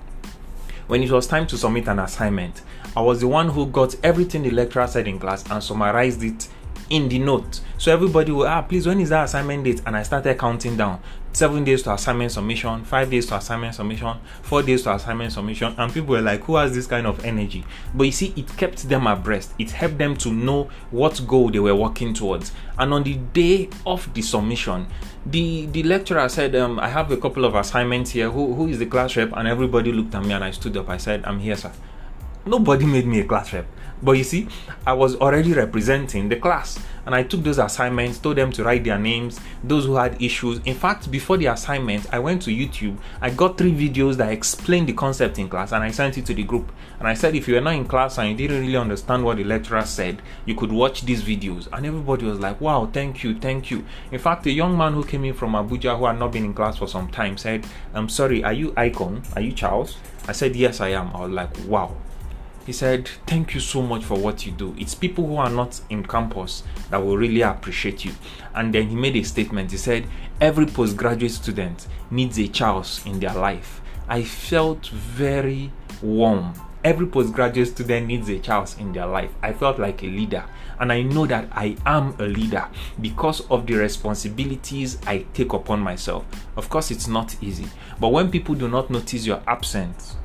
When 0.87 1.01
it 1.01 1.11
was 1.11 1.27
time 1.27 1.47
to 1.47 1.57
submit 1.57 1.87
an 1.87 1.99
assignment, 1.99 2.61
I 2.95 3.01
was 3.01 3.21
the 3.21 3.27
one 3.27 3.49
who 3.49 3.67
got 3.67 3.95
everything 4.03 4.43
the 4.43 4.51
lecturer 4.51 4.85
said 4.87 5.07
in 5.07 5.17
class 5.17 5.49
and 5.49 5.63
summarized 5.63 6.23
it 6.23 6.47
in 6.89 7.07
the 7.09 7.19
note. 7.19 7.61
So 7.77 7.91
everybody 7.91 8.31
will, 8.31 8.47
ah, 8.47 8.61
please, 8.61 8.85
when 8.85 8.99
is 8.99 9.09
that 9.09 9.25
assignment 9.25 9.63
date? 9.63 9.81
And 9.85 9.95
I 9.95 10.03
started 10.03 10.37
counting 10.37 10.77
down. 10.77 10.99
Seven 11.33 11.63
days 11.63 11.81
to 11.81 11.91
assignment 11.91 12.31
submission, 12.31 12.85
five 12.85 13.09
days 13.09 13.25
to 13.25 13.35
assignment 13.35 13.73
submission, 13.73 14.17
four 14.43 14.61
days 14.61 14.83
to 14.83 14.93
assignment 14.93 15.31
submission. 15.31 15.73
And 15.79 15.91
people 15.91 16.11
were 16.11 16.21
like, 16.21 16.43
who 16.43 16.57
has 16.57 16.75
this 16.75 16.85
kind 16.85 17.07
of 17.07 17.25
energy? 17.25 17.65
But 17.95 18.03
you 18.03 18.11
see, 18.11 18.33
it 18.35 18.55
kept 18.55 18.87
them 18.87 19.07
abreast. 19.07 19.51
It 19.57 19.71
helped 19.71 19.97
them 19.97 20.15
to 20.17 20.31
know 20.31 20.69
what 20.91 21.19
goal 21.27 21.49
they 21.49 21.57
were 21.57 21.73
working 21.73 22.13
towards. 22.13 22.51
And 22.77 22.93
on 22.93 23.01
the 23.01 23.15
day 23.15 23.69
of 23.83 24.13
the 24.13 24.21
submission, 24.21 24.85
the 25.25 25.65
the 25.65 25.81
lecturer 25.81 26.29
said, 26.29 26.55
um, 26.55 26.79
I 26.79 26.89
have 26.89 27.09
a 27.11 27.17
couple 27.17 27.45
of 27.45 27.55
assignments 27.55 28.11
here. 28.11 28.29
Who, 28.29 28.53
who 28.53 28.67
is 28.67 28.77
the 28.77 28.85
class 28.85 29.15
rep? 29.15 29.31
And 29.33 29.47
everybody 29.47 29.91
looked 29.91 30.13
at 30.13 30.23
me 30.23 30.33
and 30.33 30.43
I 30.43 30.51
stood 30.51 30.77
up. 30.77 30.87
I 30.87 30.97
said, 30.97 31.25
I'm 31.25 31.39
here, 31.39 31.55
sir. 31.55 31.71
Nobody 32.45 32.85
made 32.85 33.05
me 33.05 33.21
a 33.21 33.23
class 33.23 33.53
rep. 33.53 33.65
But 34.03 34.17
you 34.17 34.25
see, 34.25 34.49
I 34.85 34.91
was 34.91 35.15
already 35.15 35.53
representing 35.53 36.27
the 36.27 36.35
class 36.35 36.77
and 37.05 37.15
I 37.15 37.23
took 37.23 37.41
those 37.41 37.57
assignments, 37.57 38.17
told 38.17 38.35
them 38.35 38.51
to 38.51 38.63
write 38.65 38.83
their 38.83 38.99
names, 38.99 39.39
those 39.63 39.85
who 39.85 39.95
had 39.95 40.21
issues. 40.21 40.59
In 40.65 40.75
fact, 40.75 41.09
before 41.09 41.37
the 41.37 41.45
assignment, 41.45 42.13
I 42.13 42.19
went 42.19 42.41
to 42.41 42.49
YouTube. 42.49 42.97
I 43.21 43.29
got 43.29 43.57
three 43.57 43.71
videos 43.71 44.15
that 44.17 44.33
explained 44.33 44.89
the 44.89 44.93
concept 44.93 45.39
in 45.39 45.47
class 45.47 45.71
and 45.71 45.85
I 45.85 45.91
sent 45.91 46.17
it 46.17 46.25
to 46.25 46.33
the 46.33 46.43
group. 46.43 46.69
And 46.99 47.07
I 47.07 47.13
said, 47.13 47.33
if 47.33 47.47
you 47.47 47.53
were 47.53 47.61
not 47.61 47.75
in 47.75 47.85
class 47.85 48.17
and 48.17 48.29
you 48.29 48.35
didn't 48.35 48.59
really 48.59 48.75
understand 48.75 49.23
what 49.23 49.37
the 49.37 49.45
lecturer 49.45 49.85
said, 49.85 50.21
you 50.45 50.55
could 50.55 50.73
watch 50.73 51.03
these 51.03 51.23
videos. 51.23 51.69
And 51.71 51.85
everybody 51.85 52.25
was 52.25 52.41
like, 52.41 52.59
wow, 52.59 52.89
thank 52.91 53.23
you, 53.23 53.39
thank 53.39 53.71
you. 53.71 53.85
In 54.11 54.19
fact, 54.19 54.45
a 54.47 54.51
young 54.51 54.77
man 54.77 54.95
who 54.95 55.05
came 55.05 55.23
in 55.23 55.33
from 55.33 55.53
Abuja 55.53 55.97
who 55.97 56.07
had 56.07 56.19
not 56.19 56.33
been 56.33 56.43
in 56.43 56.53
class 56.53 56.77
for 56.77 56.89
some 56.89 57.09
time 57.09 57.37
said, 57.37 57.65
I'm 57.93 58.09
sorry, 58.09 58.43
are 58.43 58.51
you 58.51 58.73
Icon? 58.75 59.23
Are 59.37 59.41
you 59.41 59.53
Charles? 59.53 59.95
I 60.27 60.33
said, 60.33 60.57
yes, 60.57 60.81
I 60.81 60.89
am. 60.89 61.15
I 61.15 61.21
was 61.21 61.31
like, 61.31 61.49
wow 61.67 61.95
he 62.65 62.71
said, 62.71 63.07
Thank 63.27 63.53
you 63.53 63.59
so 63.59 63.81
much 63.81 64.03
for 64.03 64.17
what 64.17 64.45
you 64.45 64.51
do. 64.51 64.75
It's 64.77 64.95
people 64.95 65.27
who 65.27 65.35
are 65.35 65.49
not 65.49 65.79
in 65.89 66.05
campus 66.05 66.63
that 66.89 67.03
will 67.03 67.17
really 67.17 67.41
appreciate 67.41 68.05
you. 68.05 68.13
And 68.55 68.73
then 68.73 68.87
he 68.89 68.95
made 68.95 69.15
a 69.15 69.23
statement. 69.23 69.71
He 69.71 69.77
said, 69.77 70.07
Every 70.39 70.65
postgraduate 70.65 71.31
student 71.31 71.87
needs 72.09 72.37
a 72.39 72.47
Charles 72.47 73.05
in 73.05 73.19
their 73.19 73.33
life. 73.33 73.81
I 74.07 74.23
felt 74.23 74.87
very 74.87 75.71
warm. 76.01 76.53
Every 76.83 77.07
postgraduate 77.07 77.69
student 77.69 78.07
needs 78.07 78.27
a 78.29 78.39
Charles 78.39 78.77
in 78.77 78.91
their 78.91 79.05
life. 79.07 79.31
I 79.41 79.53
felt 79.53 79.79
like 79.79 80.03
a 80.03 80.07
leader. 80.07 80.43
And 80.79 80.91
I 80.91 81.01
know 81.01 81.25
that 81.27 81.47
I 81.51 81.77
am 81.85 82.13
a 82.19 82.23
leader 82.23 82.67
because 82.99 83.41
of 83.49 83.65
the 83.65 83.75
responsibilities 83.75 84.97
I 85.07 85.25
take 85.33 85.53
upon 85.53 85.79
myself. 85.79 86.25
Of 86.57 86.69
course, 86.69 86.91
it's 86.91 87.07
not 87.07 87.41
easy. 87.41 87.67
But 87.99 88.09
when 88.09 88.29
people 88.29 88.55
do 88.55 88.67
not 88.67 88.89
notice 88.89 89.25
your 89.25 89.41
absence, 89.47 90.17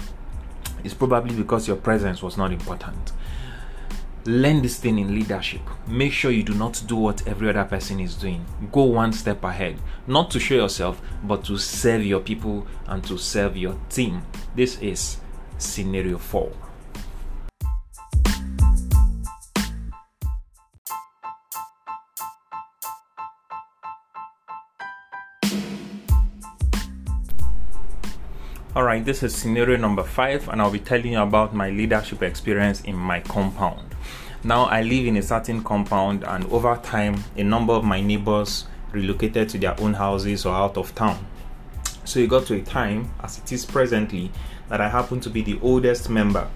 it's 0.85 0.95
probably 0.95 1.35
because 1.35 1.67
your 1.67 1.77
presence 1.77 2.23
was 2.23 2.37
not 2.37 2.53
important. 2.53 3.13
Learn 4.25 4.63
this 4.63 4.79
thing 4.79 4.99
in 4.99 5.15
leadership. 5.15 5.61
Make 5.87 6.13
sure 6.13 6.31
you 6.31 6.43
do 6.43 6.55
not 6.55 6.83
do 6.87 6.97
what 6.97 7.27
every 7.27 7.49
other 7.49 7.65
person 7.65 8.01
is 8.01 8.15
doing. 8.15 8.45
Go 8.71 8.83
one 8.85 9.13
step 9.13 9.43
ahead, 9.45 9.79
not 10.07 10.31
to 10.33 10.41
show 10.41 10.57
yourself, 10.57 11.01
but 11.25 11.45
to 11.45 11.57
serve 11.57 12.05
your 12.05 12.21
people 12.21 12.67
and 12.87 13.03
to 13.05 13.17
serve 13.17 13.57
your 13.57 13.79
team. 13.89 14.23
This 14.55 14.79
is 14.81 15.19
scenario 15.57 16.19
4. 16.19 16.53
Alright, 28.79 29.05
this 29.05 29.25
is 29.25 29.35
scenario 29.35 29.77
number 29.77 30.05
5 30.05 30.51
and 30.51 30.63
I'll 30.63 30.71
be 30.71 30.79
telling 30.79 31.15
you 31.15 31.21
about 31.21 31.53
my 31.53 31.69
leadership 31.69 32.23
experience 32.23 32.81
in 32.83 32.95
my 32.95 33.19
compound. 33.19 33.97
Now 34.45 34.67
I 34.67 34.83
live 34.83 35.05
in 35.05 35.17
a 35.17 35.23
certain 35.23 35.65
compound 35.65 36.23
and 36.23 36.45
over 36.53 36.77
time 36.81 37.25
a 37.37 37.43
number 37.43 37.73
of 37.73 37.83
my 37.83 38.01
neighbors 38.01 38.67
relocated 38.93 39.49
to 39.49 39.59
their 39.59 39.75
own 39.81 39.95
houses 39.95 40.47
or 40.47 40.55
out 40.55 40.77
of 40.77 40.95
town. 40.95 41.27
So 42.05 42.21
it 42.21 42.29
got 42.29 42.47
to 42.47 42.55
a 42.55 42.63
time, 42.63 43.11
as 43.21 43.39
it 43.39 43.51
is 43.51 43.67
presently, 43.67 44.31
that 44.69 44.81
I 44.81 44.89
happen 44.89 45.19
to 45.23 45.29
be 45.29 45.43
the 45.43 45.59
oldest 45.61 46.09
member, 46.09 46.49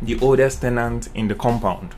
the 0.00 0.18
oldest 0.20 0.62
tenant 0.62 1.10
in 1.12 1.28
the 1.28 1.34
compound. 1.34 1.94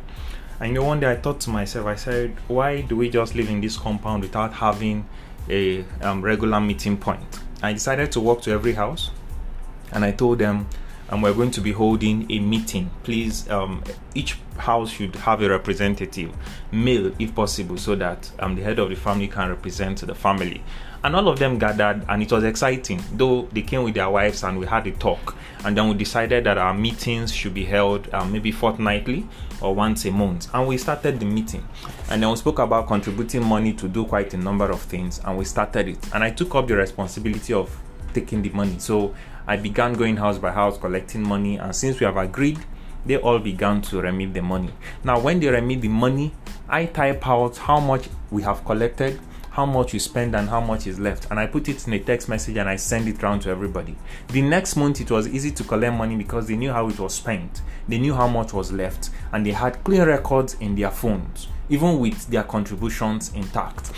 And 0.59 0.71
you 0.71 0.81
know, 0.81 0.85
one 0.85 0.99
day 0.99 1.13
I 1.13 1.15
thought 1.15 1.39
to 1.43 1.51
myself, 1.51 1.87
I 1.87 1.95
said, 1.95 2.37
why 2.49 2.81
do 2.81 2.97
we 2.97 3.09
just 3.09 3.37
live 3.37 3.49
in 3.49 3.61
this 3.61 3.77
compound 3.77 4.25
without 4.25 4.55
having 4.55 5.07
a 5.49 5.85
um, 6.03 6.23
regular 6.23 6.61
meeting 6.61 6.97
point? 6.97 7.39
I 7.63 7.73
decided 7.73 8.11
to 8.13 8.21
walk 8.21 8.43
to 8.43 8.51
every 8.51 8.73
house 8.73 9.13
and 9.93 10.05
I 10.05 10.13
told 10.13 10.39
them, 10.39 10.67
and 11.11 11.23
we're 11.23 11.33
going 11.33 11.51
to 11.53 11.61
be 11.61 11.73
holding 11.73 12.31
a 12.31 12.39
meeting. 12.39 12.91
Please, 13.03 13.49
um, 13.49 13.83
each 14.15 14.37
house 14.59 14.91
should 14.91 15.15
have 15.17 15.41
a 15.41 15.49
representative, 15.49 16.35
male 16.71 17.13
if 17.19 17.35
possible, 17.35 17.79
so 17.79 17.95
that 17.95 18.31
um, 18.41 18.57
the 18.57 18.63
head 18.63 18.79
of 18.79 18.91
the 18.91 18.97
family 18.97 19.29
can 19.29 19.49
represent 19.49 20.07
the 20.07 20.15
family. 20.15 20.63
And 21.03 21.15
all 21.15 21.29
of 21.29 21.39
them 21.39 21.59
gathered, 21.59 22.05
and 22.09 22.23
it 22.23 22.31
was 22.31 22.45
exciting. 22.45 23.03
Though 23.13 23.43
they 23.53 23.63
came 23.63 23.85
with 23.85 23.95
their 23.95 24.11
wives, 24.11 24.43
and 24.43 24.59
we 24.59 24.67
had 24.67 24.87
a 24.87 24.91
talk, 24.91 25.37
and 25.65 25.77
then 25.77 25.89
we 25.89 25.95
decided 25.95 26.45
that 26.45 26.59
our 26.59 26.75
meetings 26.75 27.33
should 27.33 27.55
be 27.55 27.65
held 27.65 28.13
um, 28.13 28.33
maybe 28.33 28.51
fortnightly 28.51 29.27
or 29.61 29.75
once 29.75 30.05
a 30.05 30.11
month. 30.11 30.53
And 30.53 30.69
we 30.69 30.77
started 30.77 31.21
the 31.21 31.27
meeting, 31.27 31.67
and 32.11 32.23
then 32.23 32.29
we 32.29 32.37
spoke 32.37 32.59
about 32.59 32.89
contributing 32.89 33.45
money 33.45 33.73
to 33.75 33.89
do 33.89 34.05
quite 34.05 34.35
a 34.35 34.37
number 34.37 34.71
of 34.71 34.83
things, 34.83 35.21
and 35.25 35.39
we 35.39 35.45
started 35.45 35.89
it. 35.89 36.15
And 36.15 36.23
I 36.23 36.31
took 36.31 36.55
up 36.55 36.67
the 36.67 36.77
responsibility 36.77 37.55
of 37.55 37.75
taking 38.15 38.43
the 38.43 38.51
money. 38.51 38.79
So 38.79 39.15
I 39.47 39.57
began 39.57 39.95
going 39.95 40.17
house 40.17 40.39
by 40.39 40.51
house 40.51 40.79
collecting 40.79 41.27
money, 41.27 41.57
and 41.57 41.75
since 41.75 42.01
we 42.01 42.07
have 42.07 42.17
agreed, 42.17 42.59
they 43.07 43.17
all 43.17 43.39
began 43.39 43.81
to 43.83 44.01
remit 44.01 44.35
the 44.35 44.43
money. 44.43 44.71
Now, 45.03 45.21
when 45.21 45.41
they 45.41 45.49
remit 45.49 45.81
the 45.81 45.89
money, 45.89 46.35
I 46.69 46.85
type 46.87 47.27
out 47.27 47.57
how 47.57 47.81
much 47.81 48.09
we 48.31 48.43
have 48.43 48.65
collected, 48.65 49.19
how 49.51 49.65
much 49.65 49.93
we 49.93 49.99
spend, 49.99 50.37
and 50.37 50.49
how 50.49 50.61
much 50.61 50.87
is 50.87 51.01
left, 51.01 51.31
and 51.31 51.41
I 51.41 51.47
put 51.47 51.69
it 51.69 51.87
in 51.87 51.95
a 51.95 51.99
text 51.99 52.29
message 52.29 52.57
and 52.59 52.69
I 52.69 52.77
send 52.77 53.09
it 53.09 53.23
round 53.23 53.43
to 53.43 53.51
everybody. 53.51 53.97
The 54.29 54.43
next 54.43 54.77
month, 54.77 55.01
it 55.01 55.11
was 55.11 55.27
easy 55.27 55.51
to 55.53 55.65
collect 55.65 55.97
money 55.97 56.17
because 56.17 56.47
they 56.47 56.57
knew 56.57 56.71
how 56.71 56.89
it 56.89 56.99
was 56.99 57.15
spent, 57.15 57.63
they 57.89 57.99
knew 57.99 58.15
how 58.15 58.29
much 58.29 58.53
was 58.53 58.71
left, 58.71 59.11
and 59.33 59.47
they 59.47 59.53
had 59.53 59.83
clear 59.83 60.07
records 60.07 60.55
in 60.61 60.77
their 60.77 60.91
phones, 60.91 61.49
even 61.71 61.99
with 61.99 62.27
their 62.27 62.45
contributions 62.45 63.33
intact. 63.33 63.93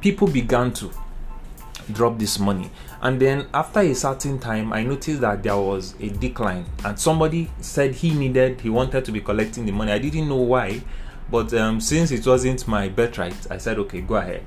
People 0.00 0.28
began 0.28 0.72
to 0.74 0.90
drop 1.92 2.18
this 2.18 2.38
money. 2.38 2.70
And 3.00 3.20
then 3.20 3.46
after 3.52 3.80
a 3.80 3.94
certain 3.94 4.38
time 4.38 4.72
i 4.72 4.82
noticed 4.82 5.20
that 5.20 5.42
there 5.42 5.56
was 5.56 5.94
a 6.00 6.08
decline. 6.08 6.66
And 6.84 6.98
somebody 6.98 7.50
said 7.60 7.94
he 7.94 8.10
needed 8.10 8.60
he 8.60 8.70
wanted 8.70 9.04
to 9.04 9.12
be 9.12 9.20
collecting 9.20 9.66
the 9.66 9.72
money. 9.72 9.92
I 9.92 9.98
didn't 9.98 10.28
know 10.28 10.36
why 10.36 10.82
but 11.30 11.52
um, 11.54 11.80
since 11.80 12.10
it 12.10 12.26
wasn't 12.26 12.66
my 12.68 12.88
birthright 12.88 13.50
i 13.50 13.56
said 13.58 13.78
okay 13.78 14.00
go 14.00 14.16
ahead. 14.16 14.44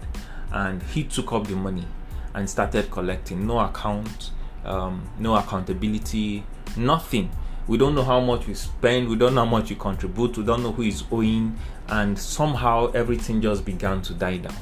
And 0.52 0.82
he 0.84 1.04
took 1.04 1.34
up 1.34 1.48
the 1.48 1.56
money 1.56 1.86
and 2.34 2.50
started 2.50 2.92
collecting. 2.92 3.46
No 3.48 3.60
account 3.60 4.32
um, 4.64 5.10
no 5.20 5.36
accountability 5.36 6.44
nothing. 6.78 7.32
We 7.68 7.78
don't 7.78 7.96
know 7.96 8.04
how 8.04 8.20
much 8.20 8.46
we 8.46 8.54
spend. 8.54 9.10
We 9.10 9.16
don't 9.16 9.34
know 9.34 9.44
how 9.44 9.50
much 9.50 9.70
we 9.72 9.76
contribute. 9.76 10.38
We 10.38 10.44
don't 10.44 10.62
know 10.62 10.72
who 10.72 10.84
is 10.84 11.04
owing. 11.12 11.58
And 11.88 12.18
somehow 12.18 12.92
everything 12.92 13.42
just 13.42 13.66
began 13.66 14.02
to 14.04 14.14
die 14.14 14.38
down 14.38 14.56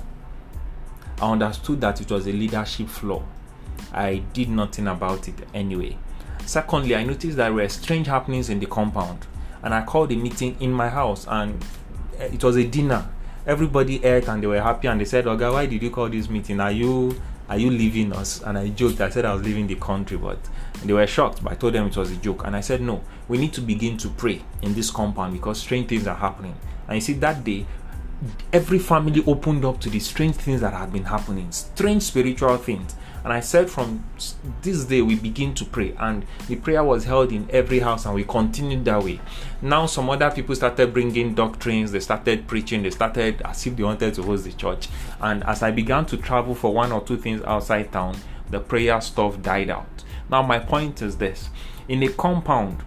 I 1.22 1.32
understood 1.32 1.82
that 1.82 2.02
it 2.02 2.12
was 2.12 2.28
a 2.28 2.32
leadership 2.32 2.88
flaw. 2.88 3.24
I 3.94 4.24
did 4.34 4.50
nothing 4.50 4.88
about 4.88 5.28
it 5.28 5.36
anyway. 5.54 5.98
Secondly, 6.46 6.96
I 6.96 7.04
noticed 7.04 7.38
there 7.38 7.54
were 7.54 7.70
strange 7.70 8.08
happenings 8.08 8.50
in 8.50 8.60
the 8.60 8.66
compound, 8.66 9.26
and 9.62 9.74
I 9.74 9.84
called 9.84 10.12
a 10.12 10.16
meeting 10.16 10.58
in 10.60 10.74
my 10.74 10.90
house, 10.90 11.26
and 11.28 11.64
eh, 12.20 12.32
it 12.34 12.44
was 12.44 12.58
a 12.58 12.66
dinner. 12.66 13.08
Everybody 13.46 14.04
ate 14.04 14.28
and 14.28 14.42
they 14.44 14.48
were 14.48 14.62
happy, 14.62 14.88
and 14.88 15.00
they 15.00 15.06
said, 15.06 15.26
"Oga, 15.26 15.54
why 15.54 15.66
did 15.66 15.82
you 15.82 15.90
call 15.90 16.10
this 16.10 16.30
meeting? 16.30 16.60
Are 16.60 16.72
you 16.72 17.16
are 17.50 17.58
you 17.58 17.70
leaving 17.70 18.14
us?" 18.14 18.42
And 18.42 18.58
I 18.58 18.70
joked. 18.70 19.00
I 19.00 19.10
said 19.10 19.26
I 19.26 19.34
was 19.34 19.44
leaving 19.44 19.68
the 19.68 19.76
country, 19.76 20.18
but 20.18 20.40
they 20.84 20.94
were 20.94 21.08
shocked. 21.08 21.44
But 21.44 21.54
I 21.54 21.56
told 21.56 21.74
them 21.74 21.88
it 21.88 21.96
was 21.96 22.12
a 22.12 22.16
joke, 22.18 22.44
and 22.46 22.56
I 22.56 22.62
said, 22.62 22.82
"No, 22.82 23.02
we 23.28 23.38
need 23.38 23.54
to 23.54 23.62
begin 23.62 23.98
to 24.00 24.10
pray 24.10 24.42
in 24.62 24.74
this 24.74 24.92
compound 24.92 25.34
because 25.34 25.60
strange 25.60 25.88
things 25.88 26.08
are 26.08 26.16
happening." 26.16 26.56
And 26.88 26.96
you 26.96 27.02
see, 27.02 27.14
that 27.14 27.44
day 27.44 27.66
every 28.52 28.80
family 28.80 29.24
opened 29.26 29.66
up 29.66 29.80
to 29.82 29.90
the 29.90 30.00
strange 30.00 30.36
things 30.36 30.62
that 30.62 30.74
had 30.74 30.94
been 30.94 31.06
happening, 31.06 31.52
strange 31.52 32.04
spiritual 32.04 32.58
things. 32.58 32.96
And 33.24 33.32
I 33.32 33.40
said, 33.40 33.70
from 33.70 34.04
this 34.64 34.84
day, 34.84 35.02
we 35.02 35.16
begin 35.16 35.54
to 35.56 35.64
pray. 35.64 35.96
And 35.98 36.26
the 36.48 36.58
prayer 36.58 36.84
was 36.84 37.06
held 37.06 37.32
in 37.32 37.50
every 37.52 37.80
house, 37.80 38.06
and 38.06 38.14
we 38.14 38.26
continued 38.26 38.84
that 38.84 39.02
way. 39.02 39.22
Now, 39.62 39.86
some 39.86 40.10
other 40.10 40.30
people 40.30 40.54
started 40.56 40.94
bringing 40.94 41.34
doctrines, 41.34 41.94
they 41.94 42.02
started 42.02 42.48
preaching, 42.48 42.84
they 42.84 42.90
started 42.90 43.42
as 43.44 43.66
if 43.66 43.78
they 43.78 43.84
wanted 43.84 44.14
to 44.16 44.24
host 44.24 44.44
the 44.44 44.52
church. 44.52 44.90
And 45.22 45.42
as 45.46 45.64
I 45.64 45.72
began 45.72 46.06
to 46.08 46.18
travel 46.18 46.54
for 46.54 46.74
one 46.74 46.92
or 46.92 47.00
two 47.00 47.16
things 47.16 47.42
outside 47.44 47.94
town, 47.94 48.18
the 48.50 48.60
prayer 48.60 49.00
stuff 49.00 49.42
died 49.42 49.70
out. 49.70 50.04
Now, 50.30 50.42
my 50.42 50.60
point 50.60 51.02
is 51.02 51.18
this 51.18 51.50
in 51.88 52.04
a 52.04 52.10
compound 52.10 52.84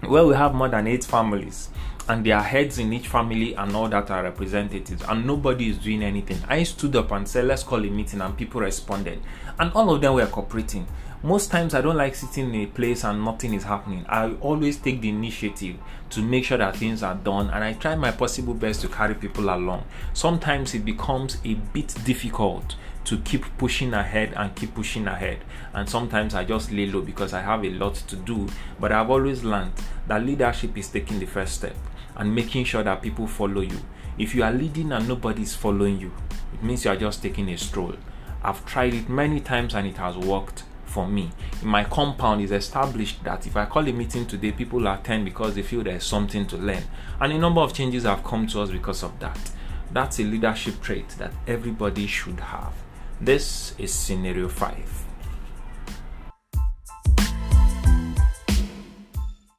where 0.00 0.26
we 0.26 0.34
have 0.34 0.54
more 0.54 0.68
than 0.68 0.86
eight 0.86 1.04
families, 1.04 1.70
and 2.08 2.24
their 2.24 2.40
heads 2.40 2.78
in 2.78 2.92
each 2.92 3.08
family 3.08 3.54
and 3.54 3.74
all 3.74 3.88
that 3.88 4.10
are 4.10 4.22
representatives 4.22 5.02
and 5.08 5.26
nobody 5.26 5.70
is 5.70 5.78
doing 5.78 6.02
anything. 6.02 6.38
I 6.48 6.62
stood 6.62 6.94
up 6.96 7.10
and 7.10 7.26
said 7.26 7.46
let's 7.46 7.62
call 7.62 7.84
a 7.84 7.90
meeting 7.90 8.20
and 8.20 8.36
people 8.36 8.60
responded. 8.60 9.20
And 9.58 9.72
all 9.72 9.92
of 9.94 10.00
them 10.00 10.14
were 10.14 10.26
cooperating. 10.26 10.86
Most 11.22 11.50
times 11.50 11.74
i 11.74 11.80
don't 11.80 11.96
like 11.96 12.14
sitting 12.14 12.54
in 12.54 12.60
a 12.60 12.66
place 12.66 13.02
and 13.02 13.24
nothing 13.24 13.54
is 13.54 13.64
happening. 13.64 14.04
I 14.08 14.32
always 14.34 14.76
take 14.76 15.00
the 15.00 15.08
initiative 15.08 15.76
to 16.10 16.22
make 16.22 16.44
sure 16.44 16.58
that 16.58 16.76
things 16.76 17.02
are 17.02 17.16
done 17.16 17.50
and 17.50 17.64
i 17.64 17.72
try 17.72 17.96
my 17.96 18.12
possible 18.12 18.54
best 18.54 18.82
to 18.82 18.88
carry 18.88 19.14
people 19.14 19.44
along. 19.44 19.84
Sometimes 20.12 20.74
it 20.74 20.84
becomes 20.84 21.38
a 21.44 21.54
bit 21.54 21.94
difficult 22.04 22.76
to 23.06 23.18
keep 23.18 23.44
pushing 23.56 23.94
ahead 23.94 24.32
and 24.36 24.54
keep 24.54 24.74
pushing 24.74 25.06
ahead. 25.06 25.38
And 25.72 25.88
sometimes 25.88 26.34
I 26.34 26.44
just 26.44 26.72
lay 26.72 26.86
low 26.86 27.00
because 27.00 27.32
I 27.32 27.40
have 27.40 27.64
a 27.64 27.70
lot 27.70 27.94
to 27.94 28.16
do. 28.16 28.48
But 28.80 28.90
I've 28.90 29.10
always 29.10 29.44
learned 29.44 29.72
that 30.08 30.24
leadership 30.24 30.76
is 30.76 30.88
taking 30.88 31.20
the 31.20 31.26
first 31.26 31.54
step 31.54 31.76
and 32.16 32.34
making 32.34 32.64
sure 32.64 32.82
that 32.82 33.02
people 33.02 33.26
follow 33.26 33.60
you. 33.60 33.78
If 34.18 34.34
you 34.34 34.42
are 34.42 34.52
leading 34.52 34.92
and 34.92 35.06
nobody 35.06 35.42
is 35.42 35.54
following 35.54 36.00
you, 36.00 36.12
it 36.54 36.62
means 36.62 36.84
you 36.84 36.90
are 36.90 36.96
just 36.96 37.22
taking 37.22 37.48
a 37.50 37.58
stroll. 37.58 37.94
I've 38.42 38.64
tried 38.64 38.94
it 38.94 39.08
many 39.08 39.40
times 39.40 39.74
and 39.74 39.86
it 39.86 39.96
has 39.98 40.16
worked 40.16 40.64
for 40.84 41.06
me. 41.06 41.30
In 41.60 41.68
my 41.68 41.84
compound, 41.84 42.40
is 42.40 42.52
established 42.52 43.22
that 43.24 43.46
if 43.46 43.56
I 43.56 43.66
call 43.66 43.86
a 43.86 43.92
meeting 43.92 44.26
today, 44.26 44.52
people 44.52 44.86
attend 44.86 45.24
because 45.24 45.54
they 45.54 45.62
feel 45.62 45.82
there's 45.82 46.04
something 46.04 46.46
to 46.46 46.56
learn. 46.56 46.84
And 47.20 47.32
a 47.32 47.38
number 47.38 47.60
of 47.60 47.74
changes 47.74 48.04
have 48.04 48.24
come 48.24 48.46
to 48.48 48.60
us 48.62 48.70
because 48.70 49.02
of 49.02 49.18
that. 49.20 49.38
That's 49.92 50.20
a 50.20 50.24
leadership 50.24 50.80
trait 50.80 51.08
that 51.18 51.32
everybody 51.46 52.06
should 52.06 52.40
have. 52.40 52.72
This 53.20 53.74
is 53.78 53.92
scenario 53.92 54.48
5. 54.48 55.05